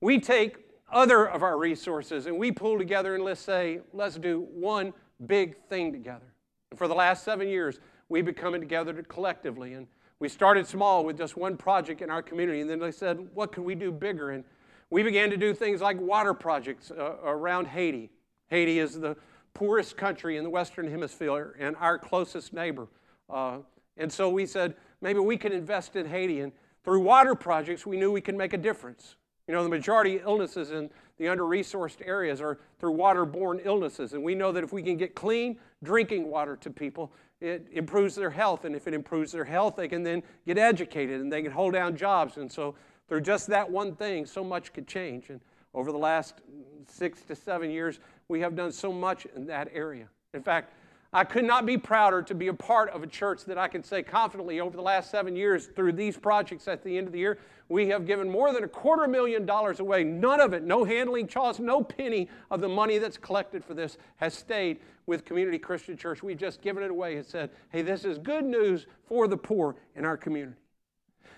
we 0.00 0.20
take 0.20 0.58
other 0.90 1.26
of 1.26 1.42
our 1.42 1.58
resources 1.58 2.26
and 2.26 2.38
we 2.38 2.52
pull 2.52 2.78
together 2.78 3.14
and 3.14 3.24
let's 3.24 3.40
say, 3.40 3.80
let's 3.92 4.16
do 4.16 4.46
one 4.52 4.92
big 5.26 5.56
thing 5.68 5.92
together. 5.92 6.26
And 6.70 6.78
for 6.78 6.88
the 6.88 6.94
last 6.94 7.24
seven 7.24 7.48
years, 7.48 7.80
we've 8.08 8.24
been 8.24 8.34
coming 8.34 8.60
together 8.60 9.02
collectively. 9.02 9.72
And 9.72 9.86
we 10.18 10.28
started 10.28 10.66
small 10.66 11.04
with 11.04 11.18
just 11.18 11.36
one 11.36 11.56
project 11.56 12.00
in 12.00 12.10
our 12.10 12.22
community, 12.22 12.60
and 12.60 12.70
then 12.70 12.78
they 12.78 12.92
said, 12.92 13.28
What 13.34 13.52
could 13.52 13.64
we 13.64 13.74
do 13.74 13.92
bigger? 13.92 14.30
And 14.30 14.44
we 14.90 15.02
began 15.02 15.30
to 15.30 15.36
do 15.36 15.52
things 15.52 15.80
like 15.80 16.00
water 16.00 16.32
projects 16.32 16.90
uh, 16.90 17.16
around 17.24 17.66
Haiti. 17.66 18.10
Haiti 18.48 18.78
is 18.78 18.98
the 18.98 19.16
poorest 19.52 19.96
country 19.96 20.36
in 20.36 20.44
the 20.44 20.50
Western 20.50 20.88
Hemisphere 20.88 21.56
and 21.58 21.76
our 21.76 21.98
closest 21.98 22.52
neighbor. 22.52 22.86
Uh, 23.28 23.58
and 23.96 24.12
so 24.12 24.28
we 24.28 24.46
said, 24.46 24.74
maybe 25.00 25.18
we 25.18 25.36
can 25.36 25.52
invest 25.52 25.96
in 25.96 26.06
Haiti. 26.06 26.40
And 26.40 26.52
through 26.84 27.00
water 27.00 27.34
projects, 27.34 27.84
we 27.84 27.96
knew 27.96 28.12
we 28.12 28.20
could 28.20 28.36
make 28.36 28.52
a 28.52 28.58
difference. 28.58 29.16
You 29.48 29.54
know, 29.54 29.62
the 29.62 29.68
majority 29.68 30.16
of 30.16 30.22
illnesses 30.22 30.70
in 30.70 30.90
the 31.18 31.28
under 31.28 31.44
resourced 31.44 32.06
areas 32.06 32.40
are 32.40 32.58
through 32.78 32.94
waterborne 32.94 33.60
illnesses. 33.64 34.12
And 34.12 34.22
we 34.22 34.34
know 34.34 34.52
that 34.52 34.62
if 34.62 34.72
we 34.72 34.82
can 34.82 34.96
get 34.96 35.14
clean 35.14 35.58
drinking 35.82 36.28
water 36.28 36.56
to 36.56 36.70
people, 36.70 37.12
it 37.40 37.66
improves 37.72 38.14
their 38.14 38.30
health. 38.30 38.64
And 38.64 38.74
if 38.74 38.86
it 38.86 38.94
improves 38.94 39.32
their 39.32 39.44
health, 39.44 39.76
they 39.76 39.88
can 39.88 40.02
then 40.02 40.22
get 40.46 40.58
educated 40.58 41.20
and 41.20 41.32
they 41.32 41.42
can 41.42 41.52
hold 41.52 41.74
down 41.74 41.96
jobs. 41.96 42.36
And 42.36 42.50
so, 42.50 42.74
through 43.08 43.20
just 43.20 43.46
that 43.48 43.70
one 43.70 43.94
thing, 43.94 44.26
so 44.26 44.42
much 44.42 44.72
could 44.72 44.88
change. 44.88 45.30
And 45.30 45.40
over 45.74 45.92
the 45.92 45.98
last 45.98 46.40
six 46.88 47.22
to 47.22 47.36
seven 47.36 47.70
years, 47.70 48.00
we 48.28 48.40
have 48.40 48.56
done 48.56 48.72
so 48.72 48.92
much 48.92 49.26
in 49.36 49.46
that 49.46 49.68
area. 49.72 50.08
In 50.34 50.42
fact, 50.42 50.72
I 51.12 51.24
could 51.24 51.44
not 51.44 51.64
be 51.64 51.78
prouder 51.78 52.22
to 52.22 52.34
be 52.34 52.48
a 52.48 52.54
part 52.54 52.90
of 52.90 53.02
a 53.02 53.06
church 53.06 53.44
that 53.44 53.56
I 53.56 53.68
can 53.68 53.82
say 53.82 54.02
confidently 54.02 54.60
over 54.60 54.76
the 54.76 54.82
last 54.82 55.10
seven 55.10 55.36
years 55.36 55.66
through 55.66 55.92
these 55.92 56.16
projects 56.16 56.68
at 56.68 56.82
the 56.82 56.98
end 56.98 57.06
of 57.06 57.12
the 57.12 57.18
year, 57.18 57.38
we 57.68 57.88
have 57.88 58.06
given 58.06 58.30
more 58.30 58.52
than 58.52 58.64
a 58.64 58.68
quarter 58.68 59.08
million 59.08 59.46
dollars 59.46 59.80
away. 59.80 60.04
None 60.04 60.40
of 60.40 60.52
it, 60.52 60.62
no 60.62 60.84
handling 60.84 61.26
charges, 61.26 61.60
no 61.60 61.82
penny 61.82 62.28
of 62.50 62.60
the 62.60 62.68
money 62.68 62.98
that's 62.98 63.16
collected 63.16 63.64
for 63.64 63.74
this 63.74 63.98
has 64.16 64.34
stayed 64.34 64.78
with 65.06 65.24
Community 65.24 65.58
Christian 65.58 65.96
Church. 65.96 66.22
We've 66.22 66.36
just 66.36 66.60
given 66.60 66.82
it 66.82 66.90
away 66.90 67.16
and 67.16 67.24
said, 67.24 67.50
hey, 67.70 67.82
this 67.82 68.04
is 68.04 68.18
good 68.18 68.44
news 68.44 68.86
for 69.08 69.28
the 69.28 69.36
poor 69.36 69.76
in 69.94 70.04
our 70.04 70.16
community. 70.16 70.56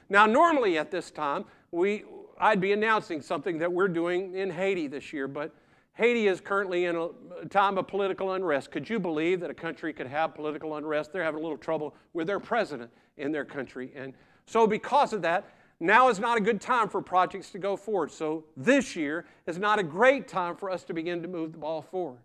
Now, 0.09 0.27
normally 0.27 0.79
at 0.79 0.91
this 0.91 1.11
time, 1.11 1.45
we, 1.71 2.05
I'd 2.39 2.61
be 2.61 2.73
announcing 2.73 3.21
something 3.21 3.59
that 3.59 3.71
we're 3.71 3.89
doing 3.89 4.35
in 4.35 4.51
Haiti 4.51 4.87
this 4.87 5.13
year, 5.13 5.29
but 5.29 5.55
Haiti 5.99 6.29
is 6.29 6.41
currently 6.41 6.85
in 6.85 6.95
a 6.95 7.47
time 7.47 7.77
of 7.77 7.89
political 7.89 8.35
unrest. 8.35 8.71
Could 8.71 8.89
you 8.89 9.01
believe 9.01 9.41
that 9.41 9.51
a 9.51 9.55
country 9.55 9.93
could 9.93 10.07
have 10.07 10.33
political 10.33 10.77
unrest? 10.77 11.13
They're 11.13 11.25
having 11.25 11.41
a 11.41 11.43
little 11.43 11.59
trouble 11.59 11.97
with 12.13 12.29
their 12.29 12.39
president 12.39 12.93
in 13.17 13.33
their 13.33 13.45
country. 13.45 13.91
And 13.97 14.15
so, 14.47 14.65
because 14.65 15.13
of 15.13 15.23
that, 15.23 15.51
now 15.81 16.09
is 16.09 16.21
not 16.21 16.39
a 16.39 16.41
good 16.41 16.61
time 16.61 16.89
for 16.89 17.03
projects 17.03 17.51
to 17.51 17.59
go 17.59 17.77
forward. 17.77 18.13
So, 18.13 18.45
this 18.57 18.95
year 18.95 19.27
is 19.49 19.59
not 19.59 19.81
a 19.81 19.83
great 19.83 20.29
time 20.29 20.55
for 20.55 20.71
us 20.71 20.85
to 20.85 20.95
begin 20.95 21.21
to 21.23 21.27
move 21.27 21.51
the 21.51 21.59
ball 21.59 21.83
forward. 21.83 22.21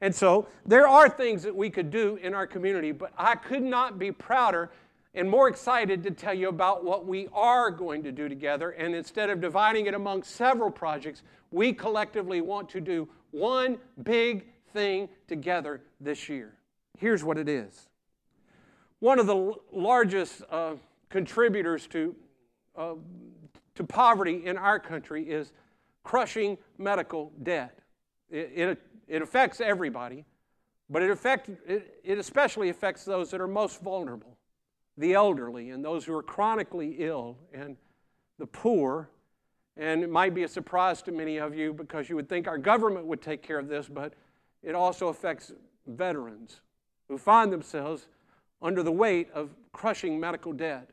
And 0.00 0.14
so 0.14 0.48
there 0.64 0.88
are 0.88 1.06
things 1.06 1.42
that 1.42 1.54
we 1.54 1.68
could 1.68 1.90
do 1.90 2.16
in 2.22 2.32
our 2.32 2.46
community, 2.46 2.90
but 2.90 3.12
I 3.18 3.34
could 3.34 3.62
not 3.62 3.98
be 3.98 4.10
prouder 4.12 4.70
and 5.14 5.28
more 5.28 5.48
excited 5.48 6.02
to 6.04 6.10
tell 6.10 6.34
you 6.34 6.48
about 6.48 6.84
what 6.84 7.06
we 7.06 7.28
are 7.32 7.70
going 7.70 8.02
to 8.04 8.12
do 8.12 8.28
together. 8.28 8.70
And 8.70 8.94
instead 8.94 9.28
of 9.30 9.40
dividing 9.40 9.86
it 9.86 9.94
among 9.94 10.22
several 10.22 10.70
projects, 10.70 11.22
we 11.50 11.72
collectively 11.72 12.40
want 12.40 12.68
to 12.70 12.80
do 12.80 13.08
one 13.32 13.78
big 14.02 14.46
thing 14.72 15.08
together 15.26 15.82
this 16.00 16.28
year. 16.28 16.54
Here's 16.98 17.24
what 17.24 17.38
it 17.38 17.48
is 17.48 17.88
one 19.00 19.18
of 19.18 19.26
the 19.26 19.54
largest 19.72 20.42
uh, 20.50 20.74
contributors 21.08 21.86
to, 21.88 22.14
uh, 22.76 22.94
to 23.74 23.84
poverty 23.84 24.44
in 24.44 24.58
our 24.58 24.78
country 24.78 25.24
is 25.24 25.52
crushing 26.04 26.58
medical 26.76 27.32
debt. 27.42 27.78
It, 28.30 28.52
it, 28.54 28.82
it 29.08 29.22
affects 29.22 29.60
everybody, 29.60 30.26
but 30.90 31.02
it, 31.02 31.10
affect, 31.10 31.48
it, 31.66 32.00
it 32.04 32.18
especially 32.18 32.68
affects 32.68 33.04
those 33.04 33.30
that 33.30 33.40
are 33.40 33.48
most 33.48 33.80
vulnerable 33.80 34.36
the 35.00 35.14
elderly 35.14 35.70
and 35.70 35.84
those 35.84 36.04
who 36.04 36.14
are 36.14 36.22
chronically 36.22 36.96
ill 36.98 37.36
and 37.52 37.76
the 38.38 38.46
poor. 38.46 39.08
And 39.76 40.02
it 40.02 40.10
might 40.10 40.34
be 40.34 40.42
a 40.42 40.48
surprise 40.48 41.00
to 41.02 41.12
many 41.12 41.38
of 41.38 41.54
you 41.54 41.72
because 41.72 42.08
you 42.08 42.16
would 42.16 42.28
think 42.28 42.46
our 42.46 42.58
government 42.58 43.06
would 43.06 43.22
take 43.22 43.42
care 43.42 43.58
of 43.58 43.66
this, 43.66 43.88
but 43.88 44.12
it 44.62 44.74
also 44.74 45.08
affects 45.08 45.52
veterans 45.86 46.60
who 47.08 47.16
find 47.16 47.50
themselves 47.50 48.08
under 48.60 48.82
the 48.82 48.92
weight 48.92 49.28
of 49.32 49.50
crushing 49.72 50.20
medical 50.20 50.52
debt. 50.52 50.90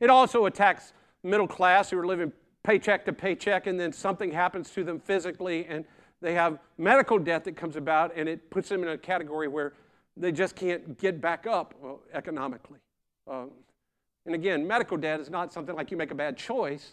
It 0.00 0.08
also 0.08 0.46
attacks 0.46 0.94
middle 1.22 1.46
class 1.46 1.90
who 1.90 1.98
are 1.98 2.06
living 2.06 2.32
paycheck 2.62 3.04
to 3.04 3.12
paycheck 3.12 3.66
and 3.66 3.78
then 3.78 3.92
something 3.92 4.30
happens 4.30 4.70
to 4.70 4.84
them 4.84 5.00
physically 5.00 5.66
and 5.66 5.84
they 6.22 6.34
have 6.34 6.58
medical 6.78 7.18
debt 7.18 7.44
that 7.44 7.56
comes 7.56 7.76
about 7.76 8.12
and 8.16 8.28
it 8.28 8.50
puts 8.50 8.70
them 8.70 8.82
in 8.82 8.88
a 8.88 8.98
category 8.98 9.48
where 9.48 9.74
they 10.16 10.32
just 10.32 10.56
can't 10.56 10.98
get 10.98 11.20
back 11.20 11.46
up 11.46 11.74
uh, 11.84 11.92
economically. 12.12 12.78
Uh, 13.28 13.44
and 14.26 14.34
again, 14.34 14.66
medical 14.66 14.96
debt 14.96 15.20
is 15.20 15.30
not 15.30 15.52
something 15.52 15.74
like 15.74 15.90
you 15.90 15.96
make 15.96 16.10
a 16.10 16.14
bad 16.14 16.36
choice, 16.36 16.92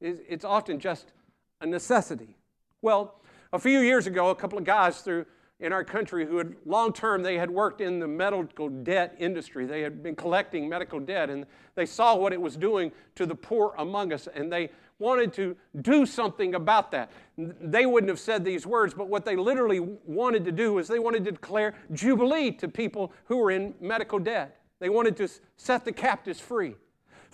it's 0.00 0.44
often 0.44 0.78
just 0.78 1.12
a 1.60 1.66
necessity. 1.66 2.36
Well, 2.82 3.20
a 3.52 3.58
few 3.58 3.80
years 3.80 4.06
ago, 4.06 4.30
a 4.30 4.34
couple 4.34 4.58
of 4.58 4.64
guys 4.64 5.00
through 5.00 5.24
in 5.60 5.72
our 5.72 5.84
country 5.84 6.26
who 6.26 6.36
had 6.36 6.54
long 6.66 6.92
term 6.92 7.22
they 7.22 7.38
had 7.38 7.50
worked 7.50 7.80
in 7.80 7.98
the 8.00 8.08
medical 8.08 8.68
debt 8.68 9.14
industry. 9.18 9.66
They 9.66 9.82
had 9.82 10.02
been 10.02 10.16
collecting 10.16 10.68
medical 10.68 10.98
debt 11.00 11.30
and 11.30 11.46
they 11.74 11.86
saw 11.86 12.16
what 12.16 12.32
it 12.32 12.40
was 12.40 12.56
doing 12.56 12.92
to 13.14 13.24
the 13.24 13.34
poor 13.34 13.74
among 13.78 14.12
us 14.12 14.28
and 14.34 14.52
they 14.52 14.70
wanted 14.98 15.32
to 15.34 15.56
do 15.80 16.06
something 16.06 16.54
about 16.54 16.90
that. 16.92 17.10
They 17.38 17.86
wouldn't 17.86 18.10
have 18.10 18.20
said 18.20 18.44
these 18.44 18.66
words 18.66 18.94
but 18.94 19.08
what 19.08 19.24
they 19.24 19.36
literally 19.36 19.80
wanted 19.80 20.44
to 20.44 20.52
do 20.52 20.74
was 20.74 20.88
they 20.88 20.98
wanted 20.98 21.24
to 21.24 21.32
declare 21.32 21.74
jubilee 21.92 22.50
to 22.52 22.68
people 22.68 23.12
who 23.26 23.36
were 23.36 23.52
in 23.52 23.74
medical 23.80 24.18
debt 24.18 24.60
they 24.80 24.88
wanted 24.88 25.16
to 25.16 25.28
set 25.56 25.84
the 25.84 25.92
captives 25.92 26.40
free 26.40 26.74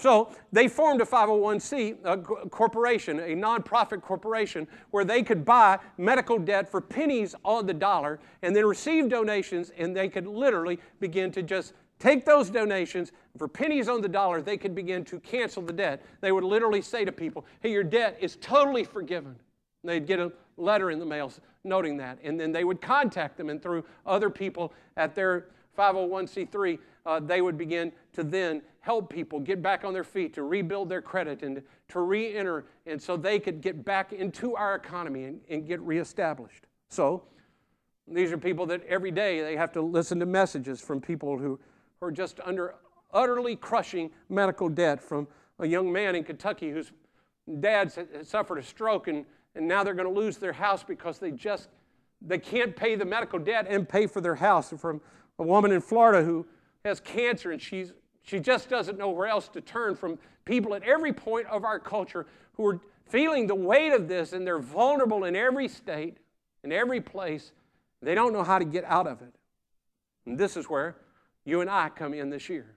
so 0.00 0.30
they 0.50 0.66
formed 0.66 1.02
a 1.02 1.04
501c 1.04 1.98
a 2.04 2.16
corporation, 2.48 3.18
a 3.20 3.36
nonprofit 3.36 4.00
corporation, 4.00 4.66
where 4.92 5.04
they 5.04 5.22
could 5.22 5.44
buy 5.44 5.78
medical 5.98 6.38
debt 6.38 6.70
for 6.70 6.80
pennies 6.80 7.34
on 7.44 7.66
the 7.66 7.74
dollar 7.74 8.18
and 8.40 8.56
then 8.56 8.64
receive 8.64 9.10
donations, 9.10 9.70
and 9.76 9.94
they 9.94 10.08
could 10.08 10.26
literally 10.26 10.78
begin 11.00 11.30
to 11.32 11.42
just 11.42 11.74
take 11.98 12.24
those 12.24 12.48
donations 12.48 13.12
for 13.36 13.46
pennies 13.46 13.90
on 13.90 14.00
the 14.00 14.08
dollar. 14.08 14.40
They 14.40 14.56
could 14.56 14.74
begin 14.74 15.04
to 15.04 15.20
cancel 15.20 15.62
the 15.62 15.74
debt. 15.74 16.02
They 16.22 16.32
would 16.32 16.44
literally 16.44 16.80
say 16.80 17.04
to 17.04 17.12
people, 17.12 17.44
"Hey, 17.60 17.70
your 17.70 17.84
debt 17.84 18.16
is 18.20 18.36
totally 18.36 18.84
forgiven." 18.84 19.38
And 19.82 19.90
they'd 19.90 20.06
get 20.06 20.18
a 20.18 20.32
letter 20.56 20.90
in 20.90 20.98
the 20.98 21.04
mail 21.04 21.30
noting 21.62 21.98
that, 21.98 22.18
and 22.22 22.40
then 22.40 22.52
they 22.52 22.64
would 22.64 22.80
contact 22.80 23.36
them, 23.36 23.50
and 23.50 23.62
through 23.62 23.84
other 24.06 24.30
people 24.30 24.72
at 24.96 25.14
their 25.14 25.48
501c3, 25.76 26.78
uh, 27.06 27.20
they 27.20 27.40
would 27.40 27.56
begin 27.56 27.92
to 28.12 28.22
then 28.22 28.62
help 28.80 29.10
people 29.10 29.38
get 29.40 29.62
back 29.62 29.84
on 29.84 29.92
their 29.92 30.04
feet, 30.04 30.34
to 30.34 30.42
rebuild 30.42 30.88
their 30.88 31.02
credit, 31.02 31.42
and 31.42 31.62
to 31.88 32.00
re 32.00 32.34
enter, 32.34 32.64
and 32.86 33.00
so 33.00 33.16
they 33.16 33.38
could 33.38 33.60
get 33.60 33.84
back 33.84 34.12
into 34.12 34.56
our 34.56 34.74
economy 34.74 35.24
and, 35.24 35.40
and 35.48 35.66
get 35.66 35.80
reestablished. 35.80 36.66
So, 36.88 37.22
these 38.08 38.32
are 38.32 38.38
people 38.38 38.66
that 38.66 38.84
every 38.86 39.10
day 39.10 39.40
they 39.40 39.56
have 39.56 39.72
to 39.72 39.82
listen 39.82 40.18
to 40.20 40.26
messages 40.26 40.80
from 40.80 41.00
people 41.00 41.38
who, 41.38 41.58
are 42.02 42.10
just 42.10 42.40
under 42.46 42.76
utterly 43.12 43.54
crushing 43.54 44.10
medical 44.30 44.70
debt 44.70 45.02
from 45.02 45.28
a 45.58 45.66
young 45.66 45.92
man 45.92 46.14
in 46.14 46.24
Kentucky 46.24 46.70
whose 46.70 46.92
dad 47.60 47.92
suffered 48.22 48.56
a 48.56 48.62
stroke 48.62 49.08
and, 49.08 49.26
and 49.54 49.68
now 49.68 49.84
they're 49.84 49.92
going 49.92 50.08
to 50.08 50.20
lose 50.20 50.38
their 50.38 50.54
house 50.54 50.82
because 50.82 51.18
they 51.18 51.30
just 51.30 51.68
they 52.22 52.38
can't 52.38 52.74
pay 52.76 52.94
the 52.94 53.04
medical 53.04 53.38
debt 53.38 53.66
and 53.68 53.88
pay 53.88 54.06
for 54.06 54.20
their 54.20 54.34
house. 54.34 54.72
From 54.78 55.00
a 55.38 55.42
woman 55.42 55.72
in 55.72 55.80
Florida 55.80 56.24
who 56.24 56.46
has 56.84 57.00
cancer 57.00 57.52
and 57.52 57.60
she's, 57.60 57.92
she 58.22 58.40
just 58.40 58.68
doesn't 58.68 58.98
know 58.98 59.10
where 59.10 59.26
else 59.26 59.48
to 59.48 59.60
turn 59.60 59.94
from 59.94 60.18
people 60.44 60.74
at 60.74 60.82
every 60.82 61.12
point 61.12 61.46
of 61.46 61.64
our 61.64 61.78
culture 61.78 62.26
who 62.54 62.66
are 62.66 62.80
feeling 63.06 63.46
the 63.46 63.54
weight 63.54 63.92
of 63.92 64.08
this 64.08 64.32
and 64.32 64.46
they're 64.46 64.58
vulnerable 64.58 65.24
in 65.24 65.36
every 65.36 65.68
state, 65.68 66.18
in 66.64 66.72
every 66.72 67.00
place. 67.00 67.52
They 68.02 68.14
don't 68.14 68.32
know 68.32 68.44
how 68.44 68.58
to 68.58 68.64
get 68.64 68.84
out 68.84 69.06
of 69.06 69.20
it. 69.22 69.34
And 70.26 70.38
this 70.38 70.56
is 70.56 70.66
where 70.66 70.96
you 71.44 71.60
and 71.60 71.68
I 71.68 71.88
come 71.88 72.14
in 72.14 72.30
this 72.30 72.48
year. 72.48 72.76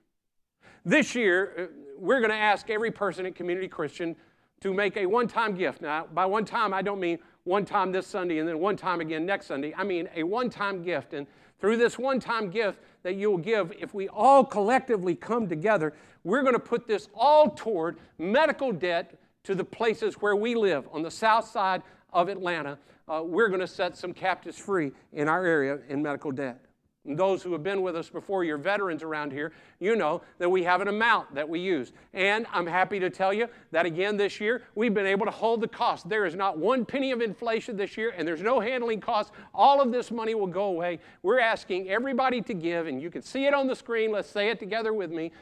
This 0.85 1.15
year, 1.15 1.53
uh, 1.57 1.65
we're 1.97 2.19
going 2.19 2.31
to 2.31 2.35
ask 2.35 2.69
every 2.69 2.91
person 2.91 3.25
at 3.25 3.35
Community 3.35 3.67
Christian 3.67 4.15
to 4.61 4.73
make 4.73 4.97
a 4.97 5.05
one 5.05 5.27
time 5.27 5.55
gift. 5.55 5.81
Now, 5.81 6.07
by 6.13 6.25
one 6.25 6.45
time, 6.45 6.73
I 6.73 6.81
don't 6.81 6.99
mean 6.99 7.19
one 7.43 7.65
time 7.65 7.91
this 7.91 8.07
Sunday 8.07 8.39
and 8.39 8.47
then 8.47 8.59
one 8.59 8.75
time 8.75 9.01
again 9.01 9.25
next 9.25 9.47
Sunday. 9.47 9.73
I 9.77 9.83
mean 9.83 10.09
a 10.15 10.23
one 10.23 10.49
time 10.49 10.83
gift. 10.83 11.13
And 11.13 11.27
through 11.59 11.77
this 11.77 11.97
one 11.97 12.19
time 12.19 12.49
gift 12.49 12.79
that 13.03 13.15
you'll 13.15 13.37
give, 13.37 13.73
if 13.79 13.93
we 13.93 14.07
all 14.09 14.43
collectively 14.43 15.15
come 15.15 15.47
together, 15.47 15.93
we're 16.23 16.41
going 16.41 16.53
to 16.53 16.59
put 16.59 16.87
this 16.87 17.09
all 17.13 17.49
toward 17.49 17.97
medical 18.17 18.71
debt 18.71 19.19
to 19.43 19.55
the 19.55 19.63
places 19.63 20.15
where 20.15 20.35
we 20.35 20.55
live 20.55 20.87
on 20.91 21.01
the 21.01 21.11
south 21.11 21.47
side 21.47 21.83
of 22.13 22.29
Atlanta. 22.29 22.77
Uh, 23.07 23.21
we're 23.23 23.49
going 23.49 23.59
to 23.59 23.67
set 23.67 23.97
some 23.97 24.13
captives 24.13 24.57
free 24.57 24.91
in 25.11 25.27
our 25.27 25.45
area 25.45 25.79
in 25.89 26.01
medical 26.01 26.31
debt. 26.31 26.59
And 27.05 27.19
those 27.19 27.43
who 27.43 27.51
have 27.51 27.63
been 27.63 27.81
with 27.81 27.97
us 27.97 28.07
before, 28.07 28.45
you're 28.45 28.57
veterans 28.57 29.03
around 29.03 29.33
here, 29.33 29.51
you 29.79 29.97
know 29.97 30.21
that 30.37 30.49
we 30.49 30.63
have 30.63 30.79
an 30.79 30.87
amount 30.87 31.35
that 31.35 31.49
we 31.49 31.59
use. 31.59 31.91
And 32.13 32.47
I'm 32.53 32.65
happy 32.65 32.97
to 33.01 33.09
tell 33.09 33.33
you 33.33 33.49
that 33.71 33.85
again 33.85 34.15
this 34.15 34.39
year, 34.39 34.61
we've 34.73 34.93
been 34.93 35.05
able 35.05 35.25
to 35.25 35.31
hold 35.31 35.59
the 35.59 35.67
cost. 35.67 36.07
There 36.07 36.25
is 36.25 36.33
not 36.33 36.57
one 36.57 36.85
penny 36.85 37.11
of 37.11 37.19
inflation 37.19 37.75
this 37.75 37.97
year, 37.97 38.13
and 38.15 38.25
there's 38.25 38.41
no 38.41 38.61
handling 38.61 39.01
costs. 39.01 39.33
All 39.53 39.81
of 39.81 39.91
this 39.91 40.11
money 40.11 40.33
will 40.33 40.47
go 40.47 40.63
away. 40.65 40.99
We're 41.23 41.41
asking 41.41 41.89
everybody 41.89 42.41
to 42.41 42.53
give, 42.53 42.87
and 42.87 43.01
you 43.01 43.09
can 43.09 43.21
see 43.21 43.47
it 43.47 43.53
on 43.53 43.67
the 43.67 43.75
screen. 43.75 44.13
Let's 44.13 44.29
say 44.29 44.49
it 44.49 44.59
together 44.59 44.93
with 44.93 45.11
me 45.11 45.33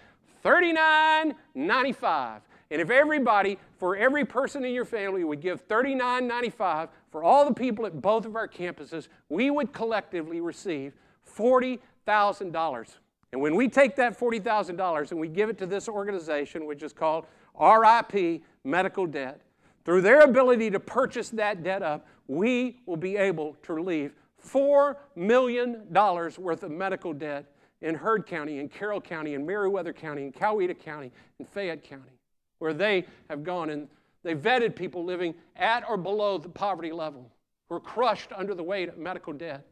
$39.95. 0.44 2.42
And 2.72 2.82
if 2.82 2.90
everybody, 2.90 3.60
for 3.78 3.96
every 3.96 4.26
person 4.26 4.66
in 4.66 4.74
your 4.74 4.86
family, 4.86 5.24
would 5.24 5.42
give 5.42 5.68
$39.95 5.68 6.90
for 7.12 7.24
all 7.24 7.46
the 7.46 7.54
people 7.54 7.86
at 7.86 8.02
both 8.02 8.26
of 8.26 8.36
our 8.36 8.48
campuses, 8.48 9.10
we 9.30 9.52
would 9.52 9.74
collectively 9.74 10.42
receive 10.42 10.94
$40,000. 11.36 12.96
And 13.32 13.42
when 13.42 13.56
we 13.56 13.70
take 13.70 13.96
that 13.96 14.20
$40,000 14.20 15.12
and 15.12 15.20
we 15.20 15.28
give 15.28 15.50
it 15.50 15.58
to 15.60 15.66
this 15.66 15.88
organization, 15.88 16.66
which 16.66 16.84
is 16.84 16.94
called 16.94 17.26
RIP 17.60 18.42
Medical 18.64 19.06
Debt, 19.08 19.42
through 19.86 20.02
their 20.02 20.22
ability 20.22 20.70
to 20.70 20.80
purchase 20.80 21.30
that 21.30 21.64
debt 21.64 21.82
up, 21.82 22.06
we 22.28 22.82
will 22.86 22.98
be 22.98 23.18
able 23.18 23.56
to 23.64 23.74
relieve 23.74 24.14
$4 24.46 24.96
million 25.16 25.88
worth 25.94 26.64
of 26.64 26.72
medical 26.72 27.14
debt 27.14 27.46
in 27.82 27.96
Heard 27.96 28.26
County, 28.28 28.60
in 28.60 28.70
Carroll 28.70 29.02
County, 29.02 29.34
in 29.34 29.46
Meriwether 29.46 29.94
County, 29.94 30.26
in 30.26 30.32
Coweta 30.32 30.78
County, 30.78 31.12
in 31.40 31.46
Fayette 31.46 31.84
County, 31.84 32.12
where 32.60 32.74
they 32.74 33.06
have 33.30 33.44
gone 33.44 33.70
and 33.72 33.88
they 34.24 34.36
vetted 34.36 34.76
people 34.76 35.04
living 35.04 35.34
at 35.56 35.88
or 35.90 35.98
below 35.98 36.38
the 36.38 36.50
poverty 36.50 36.92
level 36.92 37.32
who 37.68 37.76
are 37.76 37.80
crushed 37.80 38.32
under 38.36 38.54
the 38.54 38.64
weight 38.64 38.90
of 38.90 38.98
medical 38.98 39.34
debt. 39.34 39.66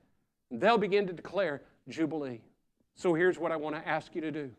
They'll 0.51 0.77
begin 0.77 1.07
to 1.07 1.13
declare 1.13 1.61
Jubilee. 1.87 2.41
So 2.95 3.13
here's 3.13 3.37
what 3.37 3.51
I 3.51 3.55
want 3.55 3.75
to 3.75 3.87
ask 3.87 4.13
you 4.15 4.21
to 4.21 4.31
do. 4.31 4.51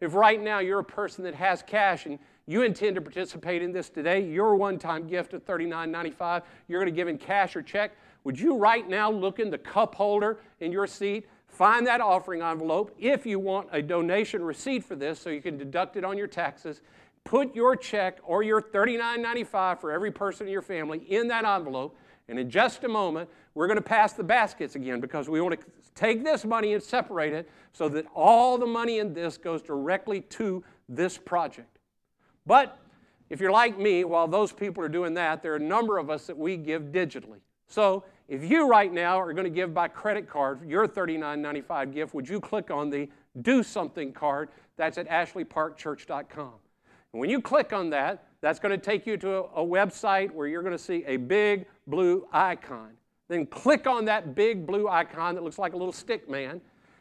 If 0.00 0.14
right 0.14 0.42
now 0.42 0.58
you're 0.58 0.80
a 0.80 0.84
person 0.84 1.24
that 1.24 1.34
has 1.34 1.62
cash 1.62 2.06
and 2.06 2.18
you 2.46 2.62
intend 2.62 2.96
to 2.96 3.00
participate 3.00 3.62
in 3.62 3.72
this 3.72 3.88
today, 3.88 4.22
your 4.22 4.54
one 4.54 4.78
time 4.78 5.06
gift 5.06 5.32
of 5.32 5.44
$39.95, 5.46 6.42
you're 6.68 6.80
going 6.80 6.92
to 6.92 6.96
give 6.96 7.08
in 7.08 7.16
cash 7.16 7.56
or 7.56 7.62
check, 7.62 7.92
would 8.24 8.38
you 8.38 8.56
right 8.56 8.88
now 8.88 9.10
look 9.10 9.38
in 9.38 9.50
the 9.50 9.58
cup 9.58 9.94
holder 9.94 10.40
in 10.60 10.72
your 10.72 10.86
seat, 10.86 11.26
find 11.46 11.86
that 11.86 12.00
offering 12.00 12.42
envelope 12.42 12.94
if 12.98 13.24
you 13.24 13.38
want 13.38 13.68
a 13.72 13.80
donation 13.80 14.42
receipt 14.42 14.84
for 14.84 14.96
this 14.96 15.20
so 15.20 15.30
you 15.30 15.40
can 15.40 15.56
deduct 15.56 15.96
it 15.96 16.04
on 16.04 16.18
your 16.18 16.26
taxes? 16.26 16.82
Put 17.22 17.54
your 17.54 17.74
check 17.76 18.18
or 18.24 18.42
your 18.42 18.60
$39.95 18.60 19.80
for 19.80 19.90
every 19.90 20.10
person 20.10 20.46
in 20.46 20.52
your 20.52 20.62
family 20.62 20.98
in 20.98 21.28
that 21.28 21.44
envelope 21.46 21.96
and 22.28 22.38
in 22.38 22.48
just 22.48 22.84
a 22.84 22.88
moment, 22.88 23.28
we're 23.54 23.66
going 23.66 23.76
to 23.76 23.82
pass 23.82 24.12
the 24.12 24.24
baskets 24.24 24.74
again 24.74 25.00
because 25.00 25.28
we 25.28 25.40
want 25.40 25.60
to 25.60 25.66
take 25.94 26.24
this 26.24 26.44
money 26.44 26.72
and 26.72 26.82
separate 26.82 27.32
it 27.32 27.48
so 27.72 27.88
that 27.90 28.06
all 28.14 28.58
the 28.58 28.66
money 28.66 28.98
in 28.98 29.12
this 29.12 29.36
goes 29.36 29.62
directly 29.62 30.22
to 30.22 30.64
this 30.88 31.18
project. 31.18 31.78
But 32.46 32.78
if 33.30 33.40
you're 33.40 33.52
like 33.52 33.78
me, 33.78 34.04
while 34.04 34.28
those 34.28 34.52
people 34.52 34.82
are 34.82 34.88
doing 34.88 35.14
that, 35.14 35.42
there 35.42 35.52
are 35.52 35.56
a 35.56 35.60
number 35.60 35.98
of 35.98 36.10
us 36.10 36.26
that 36.26 36.36
we 36.36 36.56
give 36.56 36.84
digitally. 36.84 37.40
So 37.66 38.04
if 38.28 38.44
you 38.48 38.68
right 38.68 38.92
now 38.92 39.20
are 39.20 39.32
going 39.32 39.44
to 39.44 39.50
give 39.50 39.74
by 39.74 39.88
credit 39.88 40.28
card 40.28 40.66
your 40.66 40.88
$39.95 40.88 41.92
gift, 41.92 42.14
would 42.14 42.28
you 42.28 42.40
click 42.40 42.70
on 42.70 42.90
the 42.90 43.08
Do 43.40 43.62
Something 43.62 44.12
card. 44.12 44.50
That's 44.76 44.98
at 44.98 45.08
ashleyparkchurch.com. 45.08 46.52
And 47.12 47.20
when 47.20 47.30
you 47.30 47.40
click 47.40 47.72
on 47.72 47.90
that, 47.90 48.26
that's 48.44 48.58
going 48.58 48.78
to 48.78 48.84
take 48.84 49.06
you 49.06 49.16
to 49.16 49.36
a, 49.36 49.42
a 49.42 49.66
website 49.66 50.30
where 50.30 50.46
you're 50.46 50.60
going 50.60 50.76
to 50.76 50.82
see 50.82 51.02
a 51.06 51.16
big 51.16 51.64
blue 51.86 52.28
icon. 52.30 52.90
Then 53.28 53.46
click 53.46 53.86
on 53.86 54.04
that 54.04 54.34
big 54.34 54.66
blue 54.66 54.86
icon 54.86 55.34
that 55.34 55.42
looks 55.42 55.58
like 55.58 55.72
a 55.72 55.76
little 55.78 55.94
stick 55.94 56.28
man. 56.28 56.60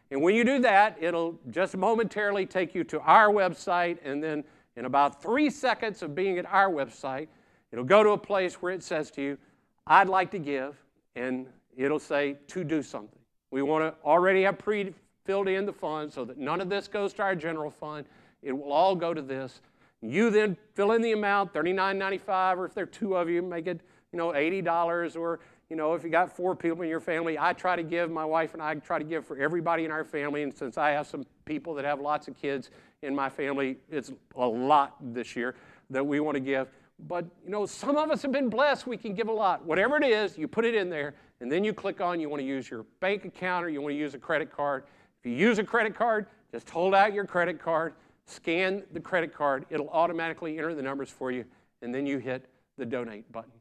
And 0.10 0.21
when 0.21 0.36
you 0.36 0.45
do 0.45 0.60
that, 0.60 0.95
it'll 1.01 1.38
just 1.49 1.75
momentarily 1.75 2.45
take 2.45 2.73
you 2.73 2.86
to 2.86 3.01
our 3.01 3.27
website. 3.27 3.97
And 4.06 4.23
then 4.23 4.45
in 4.77 4.86
about 4.86 5.21
three 5.21 5.49
seconds 5.49 6.01
of 6.01 6.15
being 6.15 6.38
at 6.38 6.45
our 6.45 6.69
website, 6.69 7.27
it'll 7.73 7.84
go 7.84 8.03
to 8.03 8.12
a 8.12 8.17
place 8.17 8.62
where 8.62 8.71
it 8.71 8.82
says 8.82 9.12
to 9.12 9.21
you, 9.21 9.38
I'd 9.86 10.08
like 10.08 10.32
to 10.32 10.39
give. 10.39 10.77
And 11.17 11.47
it'll 11.75 11.99
say 11.99 12.38
to 12.47 12.63
do 12.63 12.82
something. 12.82 13.19
We 13.51 13.63
want 13.63 13.84
to 13.84 14.08
already 14.08 14.43
have 14.43 14.58
pre 14.58 14.93
filled 15.25 15.49
in 15.49 15.65
the 15.65 15.73
fund 15.73 16.13
so 16.13 16.23
that 16.23 16.38
none 16.38 16.62
of 16.62 16.69
this 16.69 16.88
goes 16.88 17.12
to 17.15 17.21
our 17.21 17.36
general 17.36 17.69
fund. 17.69 18.06
It 18.41 18.53
will 18.53 18.71
all 18.71 18.95
go 18.95 19.13
to 19.13 19.21
this. 19.21 19.60
You 20.04 20.30
then 20.30 20.58
fill 20.74 20.92
in 20.92 21.02
the 21.02 21.13
amount, 21.13 21.54
$39.95, 21.54 22.58
or 22.58 22.66
if 22.66 22.74
there 22.74 22.84
are 22.84 22.88
two 22.88 23.16
of 23.16 23.30
you, 23.30 23.42
make 23.42 23.68
it 23.68 23.82
you 24.12 24.18
know, 24.18 24.30
$80, 24.30 25.16
or 25.18 25.39
you 25.70 25.78
know, 25.78 25.94
if 25.94 26.04
you 26.04 26.10
got 26.10 26.36
four 26.36 26.56
people 26.56 26.82
in 26.84 26.89
your 26.89 27.00
family, 27.00 27.39
I 27.39 27.54
try 27.54 27.76
to 27.76 27.84
give, 27.84 28.12
my 28.12 28.26
wife 28.26 28.54
and 28.54 28.62
I 28.62 28.76
try 28.76 29.00
to 29.00 29.06
give 29.06 29.26
for 29.26 29.38
everybody 29.38 29.86
in 29.86 29.92
our 29.92 30.04
family. 30.04 30.44
And 30.44 30.56
since 30.56 30.78
I 30.78 30.92
have 30.92 31.08
some 31.08 31.26
people 31.46 31.74
that 31.76 31.86
have 31.86 32.00
lots 32.00 32.28
of 32.28 32.38
kids 32.39 32.70
in 33.02 33.16
my 33.16 33.30
family, 33.30 33.78
it's 33.89 34.12
a 34.36 34.46
lot 34.46 34.98
this 35.02 35.36
year 35.36 35.56
that 35.89 36.06
we 36.06 36.20
want 36.20 36.36
to 36.36 36.42
give. 36.42 36.68
But 37.08 37.26
you 37.44 37.50
know, 37.50 37.66
some 37.66 37.96
of 37.98 38.12
us 38.12 38.22
have 38.22 38.32
been 38.32 38.50
blessed. 38.50 38.86
We 38.86 38.98
can 38.98 39.13
give 39.13 39.30
a 39.30 39.34
lot. 39.34 39.66
Whatever 39.66 39.98
it 39.98 40.04
is, 40.04 40.38
you 40.38 40.48
put 40.48 40.63
it 40.63 40.76
in 40.76 40.89
there, 40.89 41.16
and 41.39 41.52
then 41.52 41.63
you 41.63 41.74
click 41.74 42.02
on 42.02 42.20
you 42.20 42.30
want 42.30 42.42
to 42.42 42.46
use 42.46 42.70
your 42.70 42.86
bank 43.00 43.26
account 43.26 43.66
or 43.66 43.70
you 43.70 43.82
want 43.82 43.94
to 43.94 43.98
use 43.98 44.13
a 44.13 44.20
credit 44.20 44.56
card. 44.56 44.84
If 45.20 45.26
you 45.26 45.36
use 45.36 45.60
a 45.60 45.63
credit 45.63 45.96
card, 45.96 46.28
just 46.52 46.70
hold 46.70 46.94
out 46.94 47.13
your 47.13 47.26
credit 47.26 47.60
card, 47.60 47.94
scan 48.26 48.84
the 48.92 49.00
credit 49.00 49.34
card. 49.34 49.66
It'll 49.70 49.90
automatically 49.90 50.58
enter 50.58 50.74
the 50.74 50.82
numbers 50.82 51.10
for 51.10 51.32
you, 51.32 51.46
and 51.82 51.94
then 51.94 52.06
you 52.06 52.18
hit 52.18 52.46
the 52.78 52.86
donate 52.86 53.32
button. 53.32 53.52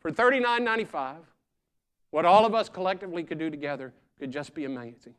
For 0.00 0.10
$39.95, 0.10 1.16
what 2.10 2.24
all 2.24 2.44
of 2.44 2.54
us 2.54 2.68
collectively 2.68 3.22
could 3.22 3.38
do 3.38 3.50
together 3.50 3.92
could 4.18 4.30
just 4.30 4.54
be 4.54 4.64
amazing. 4.64 5.14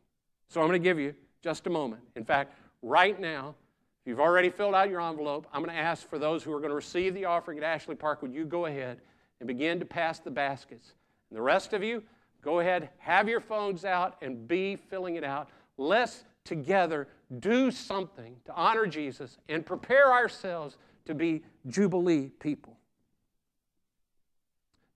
So 0.48 0.60
I'm 0.60 0.68
going 0.68 0.80
to 0.80 0.84
give 0.84 0.98
you 0.98 1.14
just 1.42 1.66
a 1.66 1.70
moment. 1.70 2.02
In 2.16 2.24
fact, 2.24 2.54
right 2.82 3.18
now, 3.18 3.54
if 4.00 4.08
you've 4.10 4.20
already 4.20 4.50
filled 4.50 4.74
out 4.74 4.90
your 4.90 5.00
envelope, 5.00 5.46
I'm 5.52 5.62
going 5.62 5.74
to 5.74 5.82
ask 5.82 6.08
for 6.08 6.18
those 6.18 6.42
who 6.42 6.52
are 6.52 6.58
going 6.58 6.70
to 6.70 6.76
receive 6.76 7.14
the 7.14 7.24
offering 7.24 7.58
at 7.58 7.64
Ashley 7.64 7.94
Park, 7.94 8.22
would 8.22 8.34
you 8.34 8.44
go 8.44 8.66
ahead 8.66 9.00
and 9.40 9.46
begin 9.46 9.78
to 9.80 9.86
pass 9.86 10.18
the 10.18 10.30
baskets? 10.30 10.92
And 11.30 11.38
the 11.38 11.42
rest 11.42 11.72
of 11.72 11.82
you, 11.82 12.02
go 12.42 12.60
ahead, 12.60 12.90
have 12.98 13.28
your 13.28 13.40
phones 13.40 13.84
out 13.84 14.16
and 14.20 14.46
be 14.46 14.76
filling 14.76 15.16
it 15.16 15.24
out. 15.24 15.48
Let's 15.78 16.24
together 16.44 17.08
do 17.40 17.70
something 17.70 18.36
to 18.44 18.54
honor 18.54 18.86
Jesus 18.86 19.38
and 19.48 19.64
prepare 19.64 20.12
ourselves 20.12 20.76
to 21.06 21.14
be 21.14 21.42
Jubilee 21.66 22.30
people. 22.40 22.76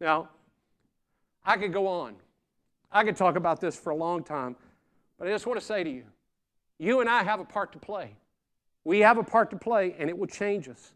Now, 0.01 0.29
I 1.45 1.57
could 1.57 1.73
go 1.73 1.87
on. 1.87 2.17
I 2.93 3.05
could 3.05 3.17
talk 3.17 3.37
about 3.37 3.61
this 3.61 3.77
for 3.79 3.91
a 3.91 3.97
long 3.97 4.23
time, 4.23 4.57
but 5.19 5.29
I 5.29 5.31
just 5.31 5.47
want 5.47 5.59
to 5.59 5.65
say 5.65 5.83
to 5.83 5.91
you 5.91 6.05
you 6.79 7.01
and 7.01 7.09
I 7.09 7.25
have 7.25 7.41
a 7.41 7.45
part 7.45 7.73
to 7.73 7.79
play. 7.79 8.15
We 8.85 9.01
have 9.01 9.19
a 9.19 9.25
part 9.25 9.51
to 9.51 9.57
play, 9.57 9.95
and 9.99 10.09
it 10.09 10.17
will 10.17 10.29
change 10.29 10.69
us. 10.69 10.93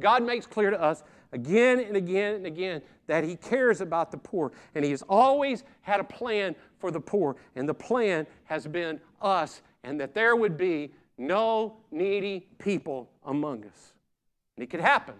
God 0.00 0.22
makes 0.22 0.46
clear 0.46 0.70
to 0.70 0.80
us 0.80 1.02
again 1.32 1.80
and 1.80 1.96
again 1.96 2.36
and 2.36 2.46
again 2.46 2.82
that 3.06 3.24
He 3.24 3.36
cares 3.36 3.80
about 3.80 4.10
the 4.10 4.16
poor, 4.16 4.52
and 4.74 4.84
He 4.84 4.92
has 4.92 5.02
always 5.02 5.64
had 5.82 6.00
a 6.00 6.04
plan 6.04 6.54
for 6.78 6.90
the 6.90 7.00
poor, 7.00 7.36
and 7.56 7.68
the 7.68 7.74
plan 7.74 8.26
has 8.44 8.66
been 8.66 9.00
us, 9.20 9.62
and 9.84 10.00
that 10.00 10.14
there 10.14 10.34
would 10.34 10.56
be 10.56 10.92
no 11.18 11.76
needy 11.92 12.48
people 12.58 13.08
among 13.24 13.64
us. 13.64 13.92
And 14.56 14.64
it 14.64 14.70
could 14.70 14.80
happen 14.80 15.14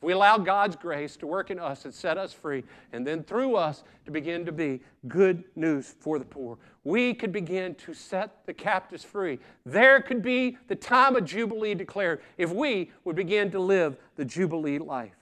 If 0.00 0.06
we 0.06 0.12
allow 0.12 0.38
God's 0.38 0.76
grace 0.76 1.16
to 1.16 1.26
work 1.26 1.50
in 1.50 1.58
us 1.58 1.84
and 1.86 1.94
set 1.94 2.18
us 2.18 2.32
free, 2.32 2.62
and 2.92 3.06
then 3.06 3.24
through 3.24 3.56
us 3.56 3.84
to 4.04 4.10
begin 4.10 4.44
to 4.44 4.52
be 4.52 4.80
good 5.08 5.44
news 5.56 5.94
for 5.98 6.18
the 6.18 6.24
poor, 6.24 6.58
we 6.84 7.14
could 7.14 7.32
begin 7.32 7.74
to 7.76 7.94
set 7.94 8.44
the 8.46 8.54
captives 8.54 9.02
free. 9.02 9.38
There 9.64 10.02
could 10.02 10.22
be 10.22 10.58
the 10.68 10.76
time 10.76 11.16
of 11.16 11.24
Jubilee 11.24 11.74
declared 11.74 12.20
if 12.36 12.52
we 12.52 12.92
would 13.04 13.16
begin 13.16 13.50
to 13.52 13.58
live 13.58 13.96
the 14.16 14.24
Jubilee 14.24 14.78
life. 14.78 15.16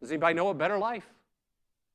Does 0.00 0.10
anybody 0.10 0.34
know 0.34 0.50
a 0.50 0.54
better 0.54 0.78
life? 0.78 1.06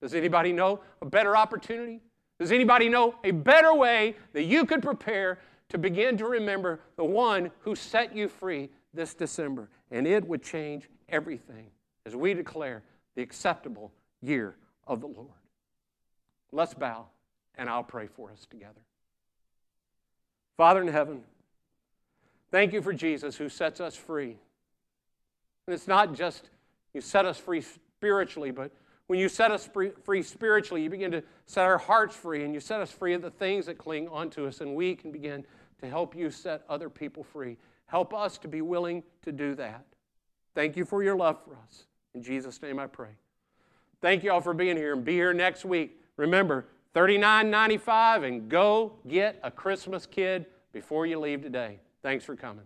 Does 0.02 0.13
anybody 0.13 0.52
know 0.52 0.82
a 1.02 1.06
better 1.06 1.38
opportunity? 1.38 2.02
Does 2.40 2.52
anybody 2.52 2.90
know 2.90 3.16
a 3.24 3.32
better 3.32 3.74
way 3.74 4.16
that 4.34 4.44
you 4.44 4.66
could 4.66 4.82
prepare 4.82 5.40
to 5.69 5.77
begin 5.77 6.17
to 6.17 6.25
remember 6.25 6.80
the 6.95 7.03
one 7.03 7.51
who 7.60 7.75
set 7.75 8.15
you 8.15 8.27
free 8.27 8.69
this 8.93 9.13
December? 9.13 9.69
And 9.91 10.08
it 10.08 10.27
would 10.27 10.43
change 10.43 10.89
everything 11.10 11.67
as 12.06 12.15
we 12.15 12.34
declare 12.34 12.84
the 13.15 13.21
acceptable 13.21 13.91
year 14.21 14.56
of 14.86 15.01
the 15.01 15.08
Lord. 15.08 15.27
Let's 16.51 16.73
bow, 16.73 17.08
and 17.56 17.69
I'll 17.69 17.84
pray 17.84 18.08
for 18.08 18.32
us 18.32 18.45
together. 18.49 18.82
Father 20.56 20.82
in 20.82 20.88
heaven, 20.88 21.21
thank 22.51 22.73
you 22.73 22.82
for 22.82 22.93
Jesus 22.93 23.36
who 23.36 23.49
sets 23.49 23.80
us 23.80 23.95
free. 23.95 24.38
And 25.67 25.73
it's 25.73 25.88
not 25.88 26.15
just 26.15 26.49
you 26.93 27.01
set 27.01 27.25
us 27.25 27.38
free 27.38 27.62
spiritually, 27.62 28.51
but 28.51 28.71
when 29.08 29.20
you 29.20 29.30
set 29.30 29.52
us 29.52 29.70
free 30.04 30.22
spiritually, 30.22 30.84
you 30.84 30.89
begin 30.89 31.12
to 31.12 31.24
set 31.46 31.65
our 31.65 31.78
hearts 31.78 32.15
free 32.15 32.43
and 32.43 32.54
you 32.54 32.60
set 32.60 32.82
us 32.82 32.91
free 32.91 33.13
of 33.13 33.22
the 33.22 33.32
things 33.32 33.65
that 33.65 33.78
cling 33.78 34.08
onto 34.10 34.46
us, 34.46 34.62
and 34.62 34.76
we 34.76 34.96
can 34.96 35.12
begin 35.12 35.46
to 35.82 35.89
help 35.89 36.15
you 36.15 36.30
set 36.30 36.63
other 36.70 36.89
people 36.89 37.24
free. 37.24 37.58
Help 37.86 38.13
us 38.13 38.38
to 38.39 38.48
be 38.48 38.62
willing 38.62 39.02
to 39.24 39.32
do 39.32 39.56
that. 39.56 39.86
Thank 40.56 40.76
you 40.76 40.84
for 40.84 41.04
your 41.04 41.15
love 41.15 41.38
for 41.43 41.56
us. 41.56 41.86
In 42.13 42.22
Jesus' 42.22 42.62
name 42.62 42.80
I 42.80 42.88
pray. 42.88 43.12
Thank 44.02 44.24
you 44.24 44.32
all 44.32 44.41
for 44.41 44.54
being 44.54 44.76
here 44.76 44.93
and 44.93 45.06
be 45.06 45.13
here 45.13 45.34
next 45.34 45.63
week. 45.63 46.02
Remember, 46.17 46.65
$39.95 46.96 48.28
and 48.28 48.50
go 48.50 48.93
get 49.08 49.39
a 49.43 49.52
Christmas 49.52 50.06
kid 50.06 50.48
before 50.74 51.06
you 51.06 51.20
leave 51.20 51.41
today. 51.41 51.80
Thanks 52.02 52.26
for 52.26 52.36
coming. 52.36 52.65